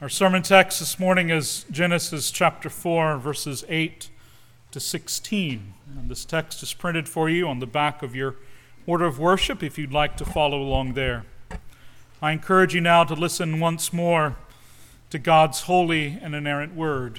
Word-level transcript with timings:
Our 0.00 0.08
sermon 0.08 0.42
text 0.42 0.78
this 0.78 1.00
morning 1.00 1.28
is 1.28 1.66
Genesis 1.72 2.30
chapter 2.30 2.70
4, 2.70 3.16
verses 3.16 3.64
8 3.68 4.10
to 4.70 4.78
16. 4.78 5.74
And 5.98 6.08
this 6.08 6.24
text 6.24 6.62
is 6.62 6.72
printed 6.72 7.08
for 7.08 7.28
you 7.28 7.48
on 7.48 7.58
the 7.58 7.66
back 7.66 8.00
of 8.04 8.14
your 8.14 8.36
order 8.86 9.06
of 9.06 9.18
worship 9.18 9.60
if 9.60 9.76
you'd 9.76 9.90
like 9.90 10.16
to 10.18 10.24
follow 10.24 10.62
along 10.62 10.92
there. 10.92 11.24
I 12.22 12.30
encourage 12.30 12.76
you 12.76 12.80
now 12.80 13.02
to 13.02 13.14
listen 13.14 13.58
once 13.58 13.92
more 13.92 14.36
to 15.10 15.18
God's 15.18 15.62
holy 15.62 16.16
and 16.22 16.32
inerrant 16.32 16.76
word. 16.76 17.18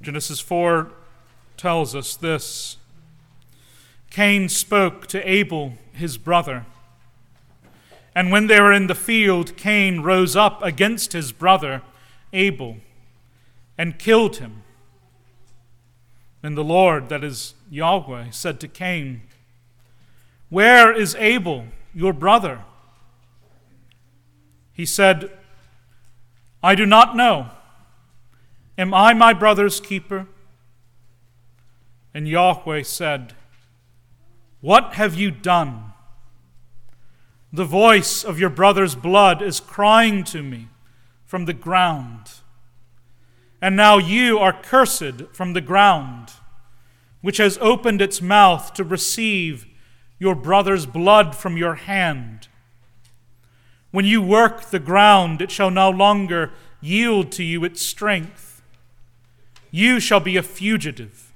Genesis 0.00 0.38
4 0.38 0.92
tells 1.56 1.96
us 1.96 2.14
this 2.14 2.76
Cain 4.10 4.48
spoke 4.48 5.08
to 5.08 5.28
Abel, 5.28 5.74
his 5.92 6.18
brother. 6.18 6.66
And 8.14 8.30
when 8.30 8.46
they 8.46 8.60
were 8.60 8.72
in 8.72 8.86
the 8.86 8.94
field, 8.94 9.56
Cain 9.56 10.00
rose 10.00 10.36
up 10.36 10.62
against 10.62 11.12
his 11.12 11.32
brother 11.32 11.82
Abel 12.32 12.76
and 13.76 13.98
killed 13.98 14.36
him. 14.36 14.62
And 16.42 16.56
the 16.56 16.64
Lord, 16.64 17.08
that 17.08 17.24
is 17.24 17.54
Yahweh, 17.70 18.30
said 18.30 18.60
to 18.60 18.68
Cain, 18.68 19.22
Where 20.50 20.92
is 20.92 21.16
Abel, 21.16 21.66
your 21.94 22.12
brother? 22.12 22.60
He 24.72 24.84
said, 24.84 25.30
I 26.62 26.74
do 26.74 26.84
not 26.84 27.16
know. 27.16 27.50
Am 28.76 28.92
I 28.92 29.14
my 29.14 29.32
brother's 29.32 29.80
keeper? 29.80 30.26
And 32.12 32.28
Yahweh 32.28 32.82
said, 32.82 33.34
What 34.60 34.94
have 34.94 35.14
you 35.14 35.30
done? 35.30 35.93
The 37.54 37.64
voice 37.64 38.24
of 38.24 38.40
your 38.40 38.50
brother's 38.50 38.96
blood 38.96 39.40
is 39.40 39.60
crying 39.60 40.24
to 40.24 40.42
me 40.42 40.70
from 41.24 41.44
the 41.44 41.52
ground. 41.52 42.40
And 43.62 43.76
now 43.76 43.96
you 43.96 44.40
are 44.40 44.52
cursed 44.52 45.28
from 45.32 45.52
the 45.52 45.60
ground, 45.60 46.32
which 47.20 47.36
has 47.36 47.56
opened 47.60 48.02
its 48.02 48.20
mouth 48.20 48.74
to 48.74 48.82
receive 48.82 49.68
your 50.18 50.34
brother's 50.34 50.84
blood 50.84 51.36
from 51.36 51.56
your 51.56 51.76
hand. 51.76 52.48
When 53.92 54.04
you 54.04 54.20
work 54.20 54.70
the 54.70 54.80
ground, 54.80 55.40
it 55.40 55.52
shall 55.52 55.70
no 55.70 55.90
longer 55.90 56.50
yield 56.80 57.30
to 57.32 57.44
you 57.44 57.62
its 57.62 57.80
strength. 57.80 58.62
You 59.70 60.00
shall 60.00 60.18
be 60.18 60.36
a 60.36 60.42
fugitive 60.42 61.32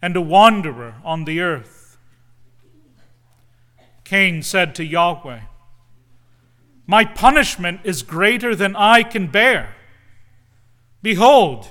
and 0.00 0.16
a 0.16 0.22
wanderer 0.22 0.94
on 1.04 1.26
the 1.26 1.40
earth. 1.40 1.98
Cain 4.04 4.42
said 4.42 4.74
to 4.76 4.82
Yahweh, 4.82 5.40
my 6.90 7.04
punishment 7.04 7.80
is 7.84 8.02
greater 8.02 8.56
than 8.56 8.74
I 8.74 9.02
can 9.02 9.26
bear. 9.26 9.76
Behold, 11.02 11.68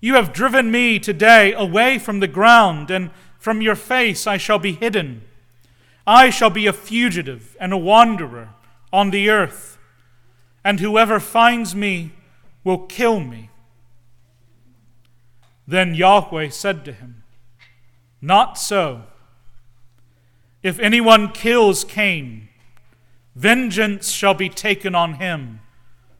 you 0.00 0.14
have 0.14 0.32
driven 0.32 0.70
me 0.70 0.98
today 0.98 1.52
away 1.52 1.98
from 1.98 2.20
the 2.20 2.26
ground, 2.26 2.90
and 2.90 3.10
from 3.38 3.60
your 3.60 3.74
face 3.74 4.26
I 4.26 4.38
shall 4.38 4.58
be 4.58 4.72
hidden. 4.72 5.22
I 6.06 6.30
shall 6.30 6.48
be 6.48 6.66
a 6.66 6.72
fugitive 6.72 7.54
and 7.60 7.74
a 7.74 7.76
wanderer 7.76 8.54
on 8.90 9.10
the 9.10 9.28
earth, 9.28 9.78
and 10.64 10.80
whoever 10.80 11.20
finds 11.20 11.76
me 11.76 12.12
will 12.64 12.86
kill 12.86 13.20
me. 13.20 13.50
Then 15.68 15.94
Yahweh 15.94 16.48
said 16.48 16.82
to 16.86 16.92
him, 16.94 17.24
Not 18.22 18.56
so. 18.56 19.02
If 20.62 20.78
anyone 20.78 21.32
kills 21.32 21.84
Cain, 21.84 22.48
Vengeance 23.34 24.10
shall 24.10 24.34
be 24.34 24.48
taken 24.48 24.94
on 24.94 25.14
him 25.14 25.60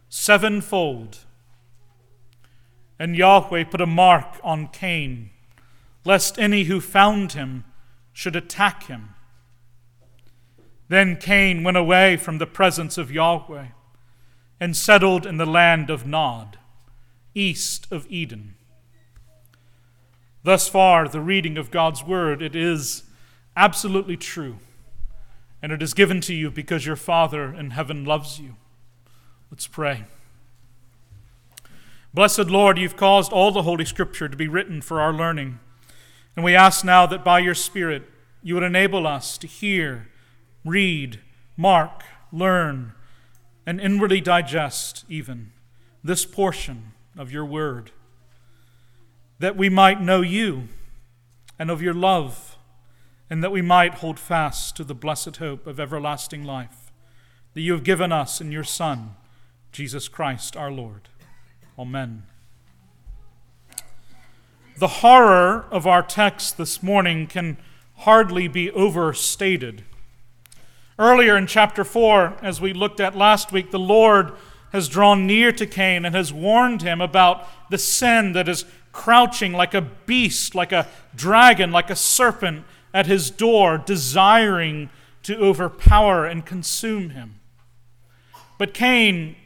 sevenfold. 0.08 1.20
And 2.98 3.16
Yahweh 3.16 3.64
put 3.64 3.80
a 3.80 3.86
mark 3.86 4.39
on 4.42 4.69
Cain, 4.69 5.31
lest 6.05 6.38
any 6.38 6.64
who 6.64 6.81
found 6.81 7.32
him 7.32 7.65
should 8.12 8.37
attack 8.37 8.84
him. 8.84 9.15
Then 10.88 11.16
Cain 11.16 11.62
went 11.62 11.76
away 11.76 12.16
from 12.16 12.38
the 12.38 12.47
presence 12.47 12.99
of 12.99 13.12
Yahweh 13.12 13.69
and 14.59 14.76
settled 14.76 15.25
in 15.25 15.38
the 15.38 15.47
land 15.47 15.88
of 15.88 16.06
Nod, 16.06 16.59
east 17.34 17.87
of 17.91 18.06
Eden. 18.10 18.56
Thus 20.43 20.69
far, 20.69 21.09
the 21.09 21.20
reading 21.20 21.56
of 21.56 21.70
God's 21.70 22.03
word, 22.03 22.43
it 22.43 22.56
is 22.56 23.04
absolutely 23.56 24.16
true 24.16 24.59
and 25.62 25.72
it 25.72 25.82
is 25.82 25.94
given 25.94 26.21
to 26.22 26.34
you 26.34 26.50
because 26.50 26.87
your 26.87 26.97
Father 26.97 27.54
in 27.54 27.71
heaven 27.71 28.04
loves 28.04 28.38
you. 28.38 28.56
Let's 29.50 29.66
pray. 29.66 30.04
Blessed 32.12 32.47
Lord, 32.47 32.78
you've 32.78 32.97
caused 32.97 33.32
all 33.32 33.53
the 33.53 33.62
Holy 33.62 33.84
Scripture 33.84 34.28
to 34.28 34.37
be 34.37 34.49
written 34.49 34.81
for 34.81 35.00
our 35.00 35.12
learning. 35.12 35.60
And 36.34 36.44
we 36.44 36.54
ask 36.54 36.84
now 36.84 37.06
that 37.06 37.25
by 37.25 37.38
your 37.38 37.54
Spirit 37.54 38.04
you 38.43 38.54
would 38.54 38.62
enable 38.62 39.06
us 39.06 39.37
to 39.38 39.47
hear, 39.47 40.09
read, 40.65 41.20
mark, 41.56 42.03
learn, 42.32 42.93
and 43.66 43.81
inwardly 43.81 44.20
digest 44.20 45.04
even 45.09 45.53
this 46.03 46.25
portion 46.25 46.93
of 47.16 47.31
your 47.31 47.44
word, 47.44 47.91
that 49.38 49.56
we 49.56 49.69
might 49.69 50.00
know 50.00 50.22
you 50.22 50.69
and 51.59 51.70
of 51.70 51.82
your 51.82 51.94
love 51.94 52.50
and 53.30 53.44
that 53.44 53.52
we 53.52 53.62
might 53.62 53.94
hold 53.94 54.18
fast 54.18 54.76
to 54.76 54.82
the 54.82 54.94
blessed 54.94 55.36
hope 55.36 55.66
of 55.68 55.78
everlasting 55.78 56.44
life 56.44 56.91
that 57.54 57.60
you 57.60 57.72
have 57.72 57.84
given 57.84 58.10
us 58.10 58.41
in 58.41 58.50
your 58.50 58.64
Son, 58.64 59.14
Jesus 59.70 60.08
Christ 60.08 60.56
our 60.56 60.70
Lord. 60.70 61.08
Amen. 61.78 62.24
The 64.76 64.88
horror 64.88 65.66
of 65.70 65.86
our 65.86 66.02
text 66.02 66.58
this 66.58 66.82
morning 66.82 67.26
can 67.26 67.56
hardly 67.98 68.48
be 68.48 68.70
overstated. 68.70 69.84
Earlier 70.98 71.36
in 71.36 71.46
chapter 71.46 71.84
4, 71.84 72.38
as 72.42 72.60
we 72.60 72.72
looked 72.72 73.00
at 73.00 73.16
last 73.16 73.52
week, 73.52 73.70
the 73.70 73.78
Lord 73.78 74.32
has 74.72 74.88
drawn 74.88 75.26
near 75.26 75.52
to 75.52 75.66
Cain 75.66 76.04
and 76.04 76.14
has 76.14 76.32
warned 76.32 76.82
him 76.82 77.00
about 77.00 77.46
the 77.70 77.78
sin 77.78 78.32
that 78.32 78.48
is 78.48 78.64
crouching 78.92 79.52
like 79.52 79.74
a 79.74 79.80
beast, 79.80 80.54
like 80.54 80.72
a 80.72 80.88
dragon, 81.14 81.70
like 81.70 81.90
a 81.90 81.96
serpent 81.96 82.64
at 82.92 83.06
his 83.06 83.30
door, 83.30 83.78
desiring 83.78 84.90
to 85.22 85.36
overpower 85.36 86.26
and 86.26 86.46
consume 86.46 87.10
him. 87.10 87.40
But 88.58 88.74
Cain 88.74 89.36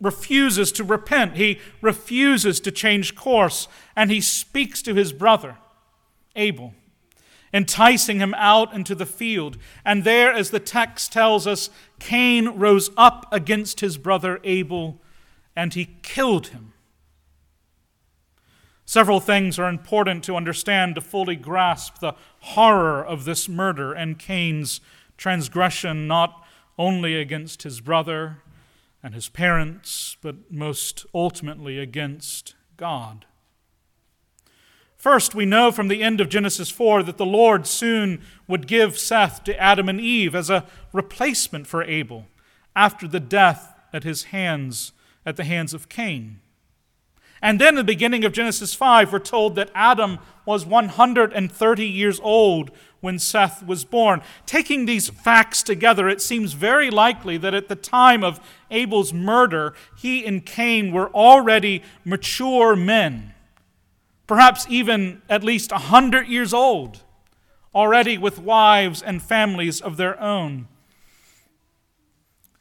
refuses 0.00 0.72
to 0.72 0.84
repent. 0.84 1.36
He 1.36 1.60
refuses 1.80 2.60
to 2.60 2.72
change 2.72 3.14
course, 3.14 3.68
and 3.94 4.10
he 4.10 4.20
speaks 4.20 4.82
to 4.82 4.94
his 4.94 5.12
brother, 5.12 5.56
Abel, 6.34 6.74
enticing 7.54 8.18
him 8.18 8.34
out 8.34 8.74
into 8.74 8.94
the 8.94 9.06
field. 9.06 9.56
And 9.84 10.04
there, 10.04 10.32
as 10.32 10.50
the 10.50 10.60
text 10.60 11.12
tells 11.12 11.46
us, 11.46 11.70
Cain 12.00 12.48
rose 12.48 12.90
up 12.96 13.26
against 13.30 13.80
his 13.80 13.96
brother 13.96 14.40
Abel, 14.42 15.00
and 15.54 15.72
he 15.72 15.96
killed 16.02 16.48
him. 16.48 16.71
Several 18.84 19.20
things 19.20 19.58
are 19.58 19.68
important 19.68 20.24
to 20.24 20.36
understand 20.36 20.94
to 20.94 21.00
fully 21.00 21.36
grasp 21.36 21.98
the 21.98 22.14
horror 22.40 23.04
of 23.04 23.24
this 23.24 23.48
murder 23.48 23.92
and 23.92 24.18
Cain's 24.18 24.80
transgression, 25.16 26.06
not 26.06 26.44
only 26.78 27.14
against 27.14 27.62
his 27.62 27.80
brother 27.80 28.42
and 29.02 29.14
his 29.14 29.28
parents, 29.28 30.16
but 30.20 30.50
most 30.50 31.06
ultimately 31.14 31.78
against 31.78 32.54
God. 32.76 33.26
First, 34.96 35.34
we 35.34 35.46
know 35.46 35.72
from 35.72 35.88
the 35.88 36.02
end 36.02 36.20
of 36.20 36.28
Genesis 36.28 36.70
4 36.70 37.02
that 37.02 37.16
the 37.16 37.26
Lord 37.26 37.66
soon 37.66 38.22
would 38.46 38.68
give 38.68 38.96
Seth 38.96 39.42
to 39.44 39.60
Adam 39.60 39.88
and 39.88 40.00
Eve 40.00 40.34
as 40.34 40.48
a 40.48 40.64
replacement 40.92 41.66
for 41.66 41.82
Abel 41.82 42.26
after 42.76 43.08
the 43.08 43.18
death 43.18 43.74
at 43.92 44.04
his 44.04 44.24
hands 44.24 44.92
at 45.26 45.36
the 45.36 45.44
hands 45.44 45.74
of 45.74 45.88
Cain. 45.88 46.40
And 47.42 47.60
then 47.60 47.70
in 47.70 47.74
the 47.74 47.84
beginning 47.84 48.24
of 48.24 48.32
Genesis 48.32 48.72
5, 48.72 49.12
we're 49.12 49.18
told 49.18 49.56
that 49.56 49.70
Adam 49.74 50.20
was 50.46 50.64
130 50.64 51.86
years 51.86 52.20
old 52.22 52.70
when 53.00 53.18
Seth 53.18 53.66
was 53.66 53.84
born. 53.84 54.22
Taking 54.46 54.86
these 54.86 55.10
facts 55.10 55.64
together, 55.64 56.08
it 56.08 56.22
seems 56.22 56.52
very 56.52 56.88
likely 56.88 57.36
that 57.38 57.52
at 57.52 57.68
the 57.68 57.74
time 57.74 58.22
of 58.22 58.38
Abel's 58.70 59.12
murder, 59.12 59.74
he 59.98 60.24
and 60.24 60.46
Cain 60.46 60.92
were 60.92 61.10
already 61.10 61.82
mature 62.04 62.76
men, 62.76 63.34
perhaps 64.28 64.64
even 64.68 65.20
at 65.28 65.42
least 65.42 65.72
100 65.72 66.28
years 66.28 66.54
old, 66.54 67.02
already 67.74 68.16
with 68.16 68.38
wives 68.38 69.02
and 69.02 69.20
families 69.20 69.80
of 69.80 69.96
their 69.96 70.20
own. 70.20 70.68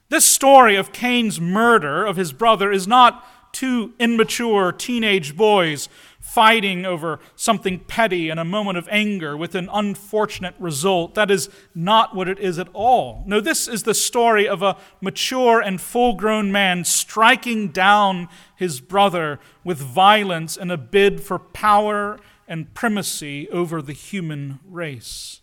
This 0.09 0.25
story 0.25 0.75
of 0.75 0.91
Cain's 0.91 1.39
murder 1.39 2.03
of 2.03 2.17
his 2.17 2.33
brother 2.33 2.71
is 2.71 2.87
not 2.87 3.25
two 3.51 3.93
immature 3.99 4.71
teenage 4.71 5.35
boys 5.35 5.89
fighting 6.19 6.85
over 6.85 7.19
something 7.35 7.79
petty 7.79 8.29
in 8.29 8.37
a 8.37 8.45
moment 8.45 8.77
of 8.77 8.87
anger 8.91 9.35
with 9.35 9.55
an 9.55 9.67
unfortunate 9.73 10.55
result. 10.59 11.15
That 11.15 11.31
is 11.31 11.49
not 11.73 12.15
what 12.15 12.29
it 12.29 12.39
is 12.39 12.59
at 12.59 12.69
all. 12.73 13.23
No, 13.25 13.41
this 13.41 13.67
is 13.67 13.83
the 13.83 13.93
story 13.93 14.47
of 14.47 14.61
a 14.61 14.77
mature 15.01 15.59
and 15.59 15.81
full 15.81 16.13
grown 16.13 16.51
man 16.51 16.85
striking 16.85 17.69
down 17.69 18.29
his 18.55 18.79
brother 18.79 19.39
with 19.63 19.79
violence 19.79 20.55
in 20.55 20.71
a 20.71 20.77
bid 20.77 21.21
for 21.21 21.39
power 21.39 22.19
and 22.47 22.73
primacy 22.73 23.49
over 23.49 23.81
the 23.81 23.93
human 23.93 24.59
race. 24.65 25.40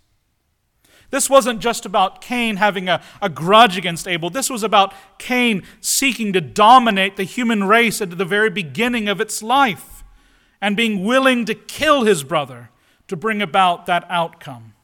This 1.10 1.30
wasn't 1.30 1.60
just 1.60 1.86
about 1.86 2.20
Cain 2.20 2.56
having 2.56 2.88
a, 2.88 3.02
a 3.22 3.28
grudge 3.30 3.78
against 3.78 4.06
Abel. 4.06 4.28
This 4.28 4.50
was 4.50 4.62
about 4.62 4.92
Cain 5.18 5.62
seeking 5.80 6.32
to 6.34 6.40
dominate 6.40 7.16
the 7.16 7.24
human 7.24 7.64
race 7.64 8.02
at 8.02 8.18
the 8.18 8.24
very 8.24 8.50
beginning 8.50 9.08
of 9.08 9.20
its 9.20 9.42
life 9.42 10.04
and 10.60 10.76
being 10.76 11.04
willing 11.04 11.44
to 11.46 11.54
kill 11.54 12.04
his 12.04 12.24
brother 12.24 12.70
to 13.06 13.16
bring 13.16 13.40
about 13.40 13.86
that 13.86 14.04
outcome. 14.10 14.74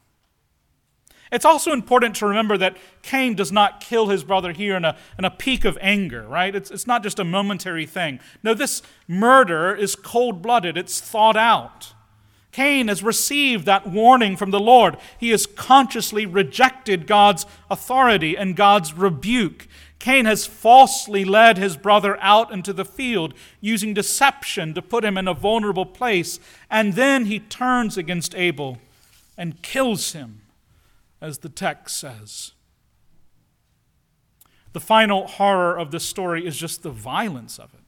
It's 1.31 1.45
also 1.45 1.71
important 1.73 2.15
to 2.17 2.27
remember 2.27 2.57
that 2.57 2.77
Cain 3.01 3.35
does 3.35 3.51
not 3.51 3.81
kill 3.81 4.07
his 4.07 4.23
brother 4.23 4.51
here 4.51 4.75
in 4.75 4.85
a, 4.85 4.95
in 5.19 5.25
a 5.25 5.31
peak 5.31 5.65
of 5.65 5.77
anger, 5.81 6.27
right? 6.27 6.55
It's, 6.55 6.71
it's 6.71 6.87
not 6.87 7.03
just 7.03 7.19
a 7.19 7.23
momentary 7.23 7.85
thing. 7.85 8.19
No, 8.41 8.53
this 8.53 8.81
murder 9.07 9.75
is 9.75 9.95
cold 9.95 10.41
blooded, 10.41 10.77
it's 10.77 11.01
thought 11.01 11.35
out. 11.35 11.93
Cain 12.55 12.87
has 12.87 13.03
received 13.03 13.65
that 13.65 13.85
warning 13.85 14.37
from 14.37 14.51
the 14.51 14.61
Lord. 14.61 14.95
He 15.17 15.31
has 15.31 15.45
consciously 15.45 16.25
rejected 16.25 17.05
God's 17.05 17.45
authority 17.69 18.37
and 18.37 18.55
God's 18.55 18.93
rebuke. 18.93 19.67
Cain 19.99 20.23
has 20.23 20.45
falsely 20.45 21.25
led 21.25 21.57
his 21.57 21.75
brother 21.75 22.17
out 22.21 22.53
into 22.53 22.71
the 22.71 22.85
field, 22.85 23.33
using 23.59 23.93
deception 23.93 24.73
to 24.73 24.81
put 24.81 25.03
him 25.03 25.17
in 25.17 25.27
a 25.27 25.33
vulnerable 25.33 25.85
place, 25.85 26.39
and 26.69 26.93
then 26.93 27.25
he 27.25 27.39
turns 27.39 27.97
against 27.97 28.33
Abel 28.35 28.77
and 29.37 29.61
kills 29.61 30.13
him, 30.13 30.43
as 31.19 31.39
the 31.39 31.49
text 31.49 31.99
says. 31.99 32.53
The 34.71 34.79
final 34.79 35.27
horror 35.27 35.77
of 35.77 35.91
this 35.91 36.05
story 36.05 36.47
is 36.47 36.55
just 36.55 36.83
the 36.83 36.89
violence 36.89 37.59
of 37.59 37.73
it. 37.73 37.84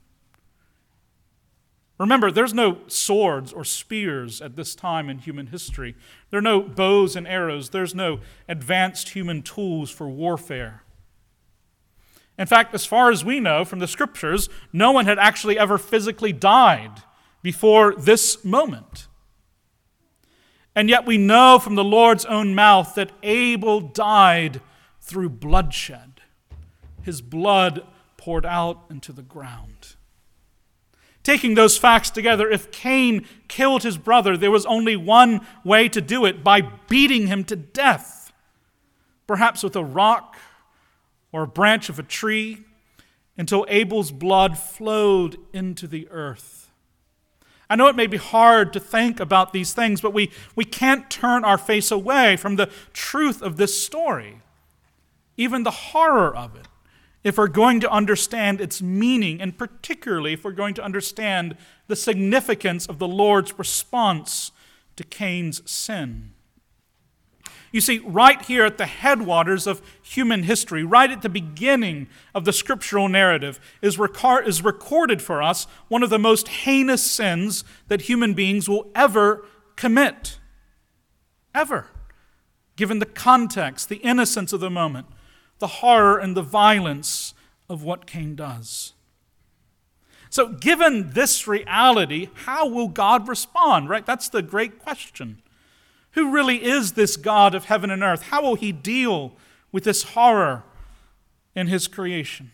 Remember, 1.97 2.29
there's 2.29 2.53
no 2.53 2.77
swords 2.87 3.51
or 3.51 3.63
spears 3.63 4.39
at 4.41 4.55
this 4.55 4.75
time 4.75 5.09
in 5.09 5.17
human 5.17 5.47
history. 5.47 5.95
There 6.29 6.37
are 6.37 6.43
no 6.43 6.61
bows 6.61 7.15
and 7.15 7.27
arrows. 7.27 7.71
There's 7.71 7.95
no 7.95 8.19
advanced 8.47 9.09
human 9.09 9.41
tools 9.41 9.89
for 9.89 10.07
warfare. 10.07 10.83
In 12.37 12.45
fact, 12.45 12.75
as 12.75 12.85
far 12.85 13.09
as 13.09 13.25
we 13.25 13.39
know 13.39 13.65
from 13.65 13.79
the 13.79 13.87
scriptures, 13.87 14.47
no 14.71 14.91
one 14.91 15.05
had 15.05 15.17
actually 15.17 15.57
ever 15.57 15.79
physically 15.79 16.31
died 16.31 17.01
before 17.41 17.95
this 17.95 18.45
moment. 18.45 19.07
And 20.75 20.89
yet 20.89 21.07
we 21.07 21.17
know 21.17 21.57
from 21.57 21.73
the 21.73 21.83
Lord's 21.83 22.25
own 22.25 22.53
mouth 22.53 22.93
that 22.93 23.11
Abel 23.23 23.81
died 23.81 24.61
through 25.01 25.29
bloodshed, 25.29 26.21
his 27.01 27.21
blood 27.21 27.81
poured 28.17 28.45
out 28.45 28.83
into 28.91 29.11
the 29.11 29.23
ground. 29.23 29.95
Taking 31.27 31.55
those 31.55 31.77
facts 31.77 32.09
together, 32.09 32.49
if 32.49 32.71
Cain 32.71 33.27
killed 33.49 33.83
his 33.83 33.97
brother, 33.97 34.37
there 34.37 34.49
was 34.49 34.65
only 34.65 34.95
one 34.95 35.45
way 35.65 35.89
to 35.89 35.99
do 35.99 36.23
it 36.23 36.41
by 36.41 36.61
beating 36.61 37.27
him 37.27 37.43
to 37.43 37.55
death, 37.57 38.31
perhaps 39.27 39.61
with 39.61 39.75
a 39.75 39.83
rock 39.83 40.37
or 41.33 41.43
a 41.43 41.47
branch 41.47 41.89
of 41.89 41.99
a 41.99 42.03
tree, 42.03 42.59
until 43.37 43.65
Abel's 43.67 44.09
blood 44.09 44.57
flowed 44.57 45.35
into 45.51 45.85
the 45.85 46.07
earth. 46.11 46.71
I 47.69 47.75
know 47.75 47.87
it 47.87 47.97
may 47.97 48.07
be 48.07 48.15
hard 48.15 48.71
to 48.71 48.79
think 48.79 49.19
about 49.19 49.51
these 49.51 49.73
things, 49.73 49.99
but 49.99 50.13
we, 50.13 50.31
we 50.55 50.63
can't 50.63 51.09
turn 51.09 51.43
our 51.43 51.57
face 51.57 51.91
away 51.91 52.37
from 52.37 52.55
the 52.55 52.69
truth 52.93 53.41
of 53.41 53.57
this 53.57 53.77
story, 53.77 54.39
even 55.35 55.63
the 55.63 55.71
horror 55.71 56.33
of 56.33 56.55
it 56.55 56.69
if 57.27 57.37
we're 57.37 57.49
going 57.49 57.81
to 57.81 57.91
understand 57.91 58.61
its 58.61 58.81
meaning, 58.81 59.41
and 59.41 59.57
particularly 59.57 60.31
if 60.31 60.45
we're 60.45 60.51
going 60.53 60.73
to 60.73 60.81
understand 60.81 61.57
the 61.87 61.95
significance 61.95 62.85
of 62.85 62.99
the 62.99 63.07
Lord's 63.07 63.59
response 63.59 64.53
to 64.95 65.03
Cain's 65.03 65.69
sin. 65.69 66.31
You 67.73 67.81
see, 67.81 67.99
right 67.99 68.41
here 68.43 68.63
at 68.63 68.77
the 68.77 68.85
headwaters 68.85 69.67
of 69.67 69.81
human 70.01 70.43
history, 70.43 70.85
right 70.85 71.11
at 71.11 71.21
the 71.21 71.27
beginning 71.27 72.07
of 72.33 72.45
the 72.45 72.53
scriptural 72.53 73.09
narrative, 73.09 73.59
is, 73.81 73.99
is 74.45 74.63
recorded 74.63 75.21
for 75.21 75.43
us 75.43 75.67
one 75.89 76.03
of 76.03 76.09
the 76.09 76.17
most 76.17 76.47
heinous 76.47 77.03
sins 77.03 77.65
that 77.89 78.03
human 78.03 78.35
beings 78.35 78.69
will 78.69 78.89
ever 78.95 79.45
commit. 79.75 80.39
Ever. 81.53 81.87
Given 82.77 82.99
the 82.99 83.05
context, 83.05 83.89
the 83.89 83.97
innocence 83.97 84.53
of 84.53 84.61
the 84.61 84.69
moment 84.69 85.07
the 85.59 85.67
horror 85.67 86.17
and 86.17 86.35
the 86.35 86.41
violence 86.41 87.33
of 87.69 87.83
what 87.83 88.05
Cain 88.05 88.35
does. 88.35 88.93
So, 90.29 90.49
given 90.49 91.11
this 91.11 91.47
reality, 91.47 92.29
how 92.33 92.67
will 92.67 92.89
God 92.89 93.27
respond? 93.27 93.89
Right? 93.89 94.05
That's 94.05 94.29
the 94.29 94.41
great 94.41 94.79
question. 94.79 95.41
Who 96.11 96.31
really 96.31 96.63
is 96.63 96.93
this 96.93 97.15
God 97.15 97.55
of 97.55 97.65
heaven 97.65 97.89
and 97.89 98.03
earth? 98.03 98.23
How 98.23 98.41
will 98.41 98.55
he 98.55 98.71
deal 98.71 99.33
with 99.71 99.83
this 99.83 100.03
horror 100.03 100.63
in 101.55 101.67
his 101.67 101.87
creation? 101.87 102.51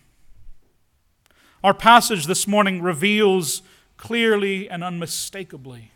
Our 1.64 1.74
passage 1.74 2.28
this 2.28 2.48
morning 2.48 2.82
reveals 2.82 3.62
clearly 3.96 4.70
and 4.70 4.84
unmistakably 4.84 5.92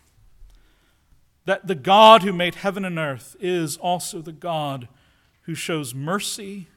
that 1.45 1.67
the 1.67 1.75
God 1.75 2.23
who 2.23 2.31
made 2.31 2.55
heaven 2.55 2.85
and 2.85 2.97
earth 2.97 3.35
is 3.39 3.77
also 3.77 4.21
the 4.21 4.31
God 4.31 4.87
who 5.41 5.55
shows 5.55 5.93
mercy 5.93 6.67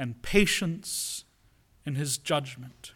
and 0.00 0.22
patience 0.22 1.24
in 1.84 1.94
his 1.94 2.16
judgment. 2.16 2.94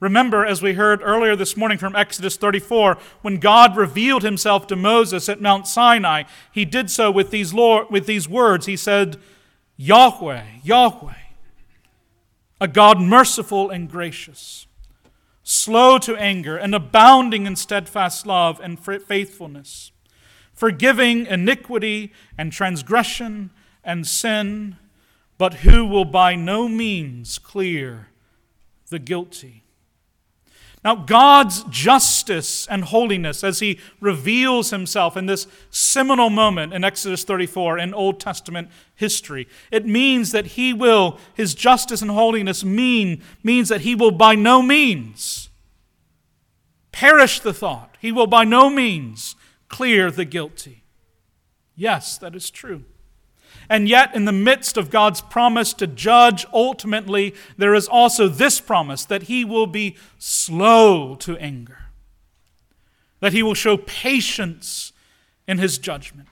Remember, 0.00 0.44
as 0.44 0.60
we 0.60 0.74
heard 0.74 1.00
earlier 1.02 1.36
this 1.36 1.56
morning 1.56 1.78
from 1.78 1.94
Exodus 1.94 2.36
34, 2.36 2.98
when 3.22 3.38
God 3.38 3.76
revealed 3.76 4.24
himself 4.24 4.66
to 4.66 4.76
Moses 4.76 5.28
at 5.28 5.40
Mount 5.40 5.68
Sinai, 5.68 6.24
he 6.52 6.64
did 6.64 6.90
so 6.90 7.10
with 7.10 7.30
these, 7.30 7.54
Lord, 7.54 7.86
with 7.88 8.06
these 8.06 8.28
words. 8.28 8.66
He 8.66 8.76
said, 8.76 9.16
Yahweh, 9.76 10.42
Yahweh, 10.64 11.14
a 12.60 12.68
God 12.68 13.00
merciful 13.00 13.70
and 13.70 13.88
gracious, 13.88 14.66
slow 15.44 15.98
to 15.98 16.16
anger, 16.16 16.56
and 16.56 16.74
abounding 16.74 17.46
in 17.46 17.54
steadfast 17.54 18.26
love 18.26 18.60
and 18.60 18.78
faithfulness, 18.78 19.92
forgiving 20.52 21.26
iniquity 21.26 22.12
and 22.36 22.50
transgression 22.50 23.50
and 23.84 24.04
sin 24.04 24.76
but 25.38 25.54
who 25.54 25.86
will 25.86 26.04
by 26.04 26.34
no 26.34 26.68
means 26.68 27.38
clear 27.38 28.08
the 28.90 28.98
guilty. 28.98 29.62
Now, 30.84 30.94
God's 30.94 31.64
justice 31.64 32.66
and 32.68 32.84
holiness, 32.84 33.42
as 33.42 33.58
He 33.60 33.80
reveals 34.00 34.70
Himself 34.70 35.16
in 35.16 35.26
this 35.26 35.46
seminal 35.70 36.30
moment 36.30 36.72
in 36.72 36.84
Exodus 36.84 37.24
34 37.24 37.78
in 37.78 37.94
Old 37.94 38.20
Testament 38.20 38.68
history, 38.94 39.48
it 39.72 39.86
means 39.86 40.30
that 40.32 40.46
He 40.46 40.72
will, 40.72 41.18
His 41.34 41.54
justice 41.54 42.00
and 42.00 42.10
holiness 42.10 42.64
mean, 42.64 43.22
means 43.42 43.68
that 43.68 43.80
He 43.80 43.94
will 43.94 44.12
by 44.12 44.34
no 44.34 44.62
means 44.62 45.48
perish 46.92 47.38
the 47.38 47.54
thought. 47.54 47.96
He 48.00 48.10
will 48.10 48.26
by 48.26 48.44
no 48.44 48.68
means 48.68 49.36
clear 49.68 50.10
the 50.10 50.24
guilty. 50.24 50.82
Yes, 51.76 52.18
that 52.18 52.34
is 52.34 52.50
true. 52.50 52.84
And 53.70 53.88
yet, 53.88 54.14
in 54.14 54.24
the 54.24 54.32
midst 54.32 54.76
of 54.76 54.90
God's 54.90 55.20
promise 55.20 55.74
to 55.74 55.86
judge 55.86 56.46
ultimately, 56.52 57.34
there 57.56 57.74
is 57.74 57.86
also 57.86 58.26
this 58.26 58.60
promise 58.60 59.04
that 59.04 59.24
He 59.24 59.44
will 59.44 59.66
be 59.66 59.96
slow 60.18 61.14
to 61.16 61.36
anger, 61.36 61.78
that 63.20 63.32
He 63.32 63.42
will 63.42 63.54
show 63.54 63.76
patience 63.76 64.92
in 65.46 65.58
His 65.58 65.76
judgment, 65.76 66.28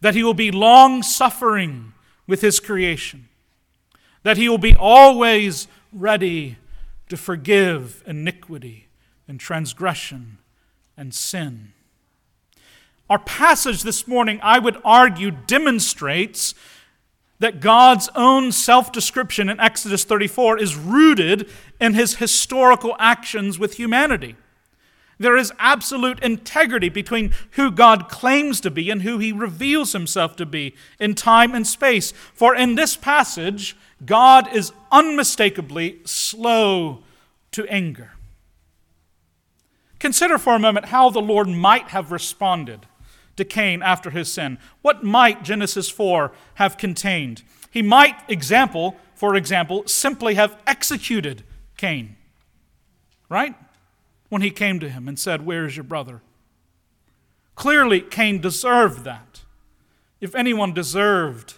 that 0.00 0.14
He 0.14 0.22
will 0.22 0.34
be 0.34 0.50
long 0.50 1.02
suffering 1.02 1.94
with 2.26 2.42
His 2.42 2.60
creation, 2.60 3.28
that 4.22 4.36
He 4.36 4.48
will 4.48 4.58
be 4.58 4.74
always 4.74 5.68
ready 5.90 6.58
to 7.08 7.16
forgive 7.16 8.02
iniquity 8.06 8.88
and 9.26 9.40
transgression 9.40 10.38
and 10.96 11.14
sin. 11.14 11.72
Our 13.12 13.18
passage 13.18 13.82
this 13.82 14.08
morning, 14.08 14.40
I 14.42 14.58
would 14.58 14.80
argue, 14.86 15.32
demonstrates 15.32 16.54
that 17.40 17.60
God's 17.60 18.08
own 18.14 18.52
self 18.52 18.90
description 18.90 19.50
in 19.50 19.60
Exodus 19.60 20.04
34 20.04 20.58
is 20.58 20.76
rooted 20.76 21.46
in 21.78 21.92
his 21.92 22.14
historical 22.14 22.96
actions 22.98 23.58
with 23.58 23.74
humanity. 23.74 24.34
There 25.18 25.36
is 25.36 25.52
absolute 25.58 26.20
integrity 26.20 26.88
between 26.88 27.34
who 27.50 27.70
God 27.70 28.08
claims 28.08 28.62
to 28.62 28.70
be 28.70 28.88
and 28.88 29.02
who 29.02 29.18
he 29.18 29.30
reveals 29.30 29.92
himself 29.92 30.34
to 30.36 30.46
be 30.46 30.74
in 30.98 31.14
time 31.14 31.54
and 31.54 31.66
space. 31.66 32.14
For 32.32 32.56
in 32.56 32.76
this 32.76 32.96
passage, 32.96 33.76
God 34.06 34.50
is 34.54 34.72
unmistakably 34.90 36.00
slow 36.06 37.02
to 37.50 37.66
anger. 37.66 38.12
Consider 39.98 40.38
for 40.38 40.54
a 40.54 40.58
moment 40.58 40.86
how 40.86 41.10
the 41.10 41.20
Lord 41.20 41.48
might 41.48 41.88
have 41.88 42.10
responded 42.10 42.86
to 43.36 43.44
Cain 43.44 43.82
after 43.82 44.10
his 44.10 44.32
sin. 44.32 44.58
What 44.82 45.02
might 45.02 45.42
Genesis 45.42 45.88
4 45.88 46.32
have 46.54 46.78
contained? 46.78 47.42
He 47.70 47.82
might, 47.82 48.16
example, 48.28 48.96
for 49.14 49.34
example, 49.34 49.86
simply 49.86 50.34
have 50.34 50.60
executed 50.66 51.44
Cain. 51.76 52.16
Right? 53.28 53.54
When 54.28 54.42
he 54.42 54.50
came 54.50 54.78
to 54.80 54.88
him 54.88 55.08
and 55.08 55.18
said, 55.18 55.46
Where 55.46 55.64
is 55.64 55.76
your 55.76 55.84
brother? 55.84 56.22
Clearly, 57.54 58.00
Cain 58.00 58.40
deserved 58.40 59.04
that. 59.04 59.42
If 60.20 60.34
anyone 60.34 60.72
deserved 60.72 61.54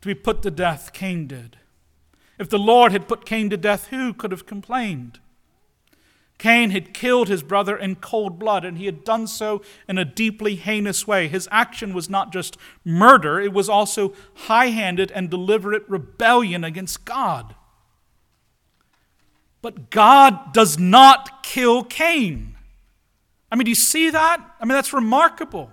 to 0.00 0.06
be 0.06 0.14
put 0.14 0.42
to 0.42 0.50
death, 0.50 0.92
Cain 0.92 1.26
did. 1.26 1.58
If 2.38 2.48
the 2.48 2.58
Lord 2.58 2.92
had 2.92 3.08
put 3.08 3.24
Cain 3.24 3.50
to 3.50 3.56
death, 3.56 3.88
who 3.88 4.12
could 4.12 4.30
have 4.30 4.46
complained? 4.46 5.20
Cain 6.44 6.72
had 6.72 6.92
killed 6.92 7.28
his 7.28 7.42
brother 7.42 7.74
in 7.74 7.96
cold 7.96 8.38
blood, 8.38 8.66
and 8.66 8.76
he 8.76 8.84
had 8.84 9.02
done 9.02 9.26
so 9.26 9.62
in 9.88 9.96
a 9.96 10.04
deeply 10.04 10.56
heinous 10.56 11.06
way. 11.06 11.26
His 11.26 11.48
action 11.50 11.94
was 11.94 12.10
not 12.10 12.34
just 12.34 12.58
murder, 12.84 13.40
it 13.40 13.54
was 13.54 13.70
also 13.70 14.12
high 14.34 14.66
handed 14.66 15.10
and 15.12 15.30
deliberate 15.30 15.88
rebellion 15.88 16.62
against 16.62 17.06
God. 17.06 17.54
But 19.62 19.88
God 19.88 20.52
does 20.52 20.78
not 20.78 21.42
kill 21.42 21.82
Cain. 21.82 22.56
I 23.50 23.56
mean, 23.56 23.64
do 23.64 23.70
you 23.70 23.74
see 23.74 24.10
that? 24.10 24.38
I 24.60 24.66
mean, 24.66 24.74
that's 24.74 24.92
remarkable 24.92 25.70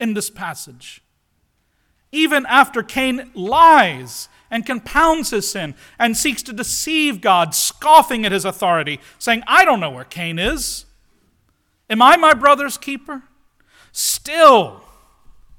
in 0.00 0.14
this 0.14 0.30
passage. 0.30 1.00
Even 2.10 2.44
after 2.46 2.82
Cain 2.82 3.30
lies 3.34 4.28
and 4.50 4.66
compounds 4.66 5.30
his 5.30 5.50
sin 5.50 5.74
and 5.98 6.16
seeks 6.16 6.42
to 6.44 6.52
deceive 6.52 7.20
God, 7.20 7.54
scoffing 7.54 8.24
at 8.24 8.32
his 8.32 8.44
authority, 8.44 9.00
saying, 9.18 9.42
I 9.46 9.64
don't 9.64 9.80
know 9.80 9.90
where 9.90 10.04
Cain 10.04 10.38
is. 10.38 10.86
Am 11.90 12.02
I 12.02 12.16
my 12.16 12.34
brother's 12.34 12.78
keeper? 12.78 13.22
Still, 13.92 14.82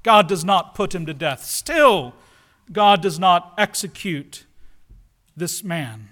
God 0.02 0.28
does 0.28 0.44
not 0.44 0.74
put 0.74 0.94
him 0.94 1.06
to 1.06 1.14
death. 1.14 1.44
Still, 1.44 2.14
God 2.72 3.02
does 3.02 3.18
not 3.18 3.54
execute 3.58 4.44
this 5.36 5.64
man. 5.64 6.10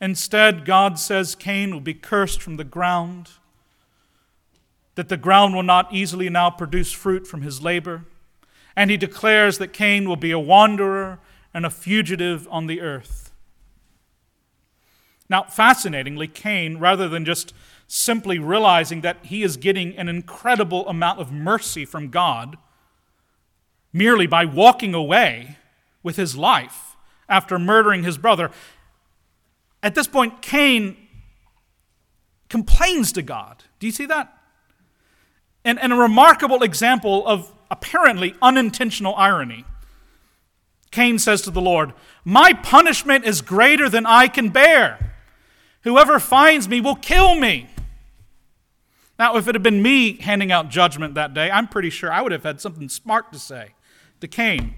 Instead, 0.00 0.64
God 0.64 0.98
says 0.98 1.34
Cain 1.34 1.72
will 1.72 1.80
be 1.80 1.94
cursed 1.94 2.40
from 2.40 2.56
the 2.56 2.64
ground, 2.64 3.30
that 4.94 5.08
the 5.08 5.16
ground 5.16 5.54
will 5.54 5.62
not 5.62 5.92
easily 5.92 6.28
now 6.30 6.50
produce 6.50 6.92
fruit 6.92 7.26
from 7.26 7.42
his 7.42 7.62
labor. 7.62 8.04
And 8.76 8.90
he 8.90 8.96
declares 8.96 9.58
that 9.58 9.72
Cain 9.72 10.08
will 10.08 10.16
be 10.16 10.30
a 10.30 10.38
wanderer 10.38 11.18
and 11.52 11.66
a 11.66 11.70
fugitive 11.70 12.46
on 12.50 12.66
the 12.66 12.80
earth. 12.80 13.32
Now, 15.28 15.44
fascinatingly, 15.44 16.26
Cain, 16.26 16.78
rather 16.78 17.08
than 17.08 17.24
just 17.24 17.54
simply 17.86 18.38
realizing 18.38 19.00
that 19.00 19.18
he 19.26 19.42
is 19.42 19.56
getting 19.56 19.96
an 19.96 20.08
incredible 20.08 20.88
amount 20.88 21.20
of 21.20 21.32
mercy 21.32 21.84
from 21.84 22.08
God 22.08 22.56
merely 23.92 24.26
by 24.26 24.44
walking 24.44 24.94
away 24.94 25.56
with 26.02 26.16
his 26.16 26.36
life 26.36 26.96
after 27.28 27.58
murdering 27.58 28.02
his 28.02 28.18
brother, 28.18 28.50
at 29.82 29.94
this 29.94 30.06
point, 30.06 30.42
Cain 30.42 30.96
complains 32.48 33.12
to 33.12 33.22
God. 33.22 33.64
Do 33.78 33.86
you 33.86 33.92
see 33.92 34.06
that? 34.06 34.36
And, 35.64 35.78
and 35.78 35.92
a 35.92 35.96
remarkable 35.96 36.62
example 36.62 37.26
of 37.26 37.52
apparently 37.70 38.34
unintentional 38.42 39.14
irony. 39.16 39.64
Cain 40.90 41.18
says 41.18 41.42
to 41.42 41.50
the 41.50 41.60
Lord, 41.60 41.92
My 42.24 42.52
punishment 42.52 43.24
is 43.24 43.42
greater 43.42 43.88
than 43.88 44.06
I 44.06 44.28
can 44.28 44.48
bear. 44.48 45.14
Whoever 45.82 46.18
finds 46.18 46.68
me 46.68 46.80
will 46.80 46.96
kill 46.96 47.34
me. 47.34 47.68
Now, 49.18 49.36
if 49.36 49.46
it 49.48 49.54
had 49.54 49.62
been 49.62 49.82
me 49.82 50.16
handing 50.16 50.50
out 50.50 50.68
judgment 50.70 51.14
that 51.14 51.34
day, 51.34 51.50
I'm 51.50 51.68
pretty 51.68 51.90
sure 51.90 52.10
I 52.10 52.22
would 52.22 52.32
have 52.32 52.42
had 52.42 52.60
something 52.60 52.88
smart 52.88 53.32
to 53.32 53.38
say 53.38 53.74
to 54.20 54.28
Cain 54.28 54.74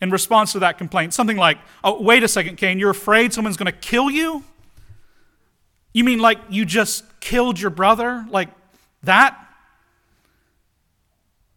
in 0.00 0.10
response 0.10 0.52
to 0.52 0.58
that 0.58 0.78
complaint. 0.78 1.14
Something 1.14 1.36
like, 1.36 1.58
Oh, 1.82 2.02
wait 2.02 2.22
a 2.22 2.28
second, 2.28 2.56
Cain, 2.56 2.78
you're 2.78 2.90
afraid 2.90 3.32
someone's 3.32 3.56
going 3.56 3.72
to 3.72 3.78
kill 3.78 4.10
you? 4.10 4.44
You 5.92 6.04
mean 6.04 6.18
like 6.18 6.38
you 6.50 6.64
just 6.64 7.20
killed 7.20 7.58
your 7.58 7.70
brother? 7.70 8.26
Like 8.28 8.50
that? 9.02 9.38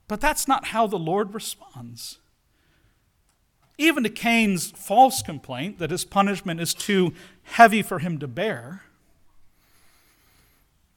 But 0.07 0.21
that's 0.21 0.47
not 0.47 0.67
how 0.67 0.87
the 0.87 0.99
Lord 0.99 1.33
responds. 1.33 2.19
Even 3.77 4.03
to 4.03 4.09
Cain's 4.09 4.71
false 4.71 5.21
complaint 5.21 5.79
that 5.79 5.91
his 5.91 6.05
punishment 6.05 6.59
is 6.59 6.73
too 6.73 7.13
heavy 7.43 7.81
for 7.81 7.99
him 7.99 8.19
to 8.19 8.27
bear, 8.27 8.83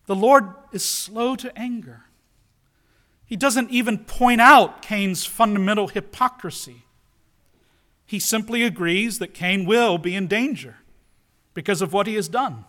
the 0.06 0.14
Lord 0.14 0.50
is 0.72 0.84
slow 0.84 1.34
to 1.36 1.56
anger. 1.58 2.04
He 3.26 3.36
doesn't 3.36 3.70
even 3.70 3.98
point 3.98 4.40
out 4.40 4.82
Cain's 4.82 5.24
fundamental 5.24 5.88
hypocrisy. 5.88 6.84
He 8.04 8.18
simply 8.18 8.62
agrees 8.62 9.18
that 9.18 9.32
Cain 9.32 9.64
will 9.64 9.96
be 9.96 10.14
in 10.14 10.26
danger 10.26 10.76
because 11.54 11.80
of 11.80 11.92
what 11.92 12.06
he 12.06 12.16
has 12.16 12.28
done. 12.28 12.66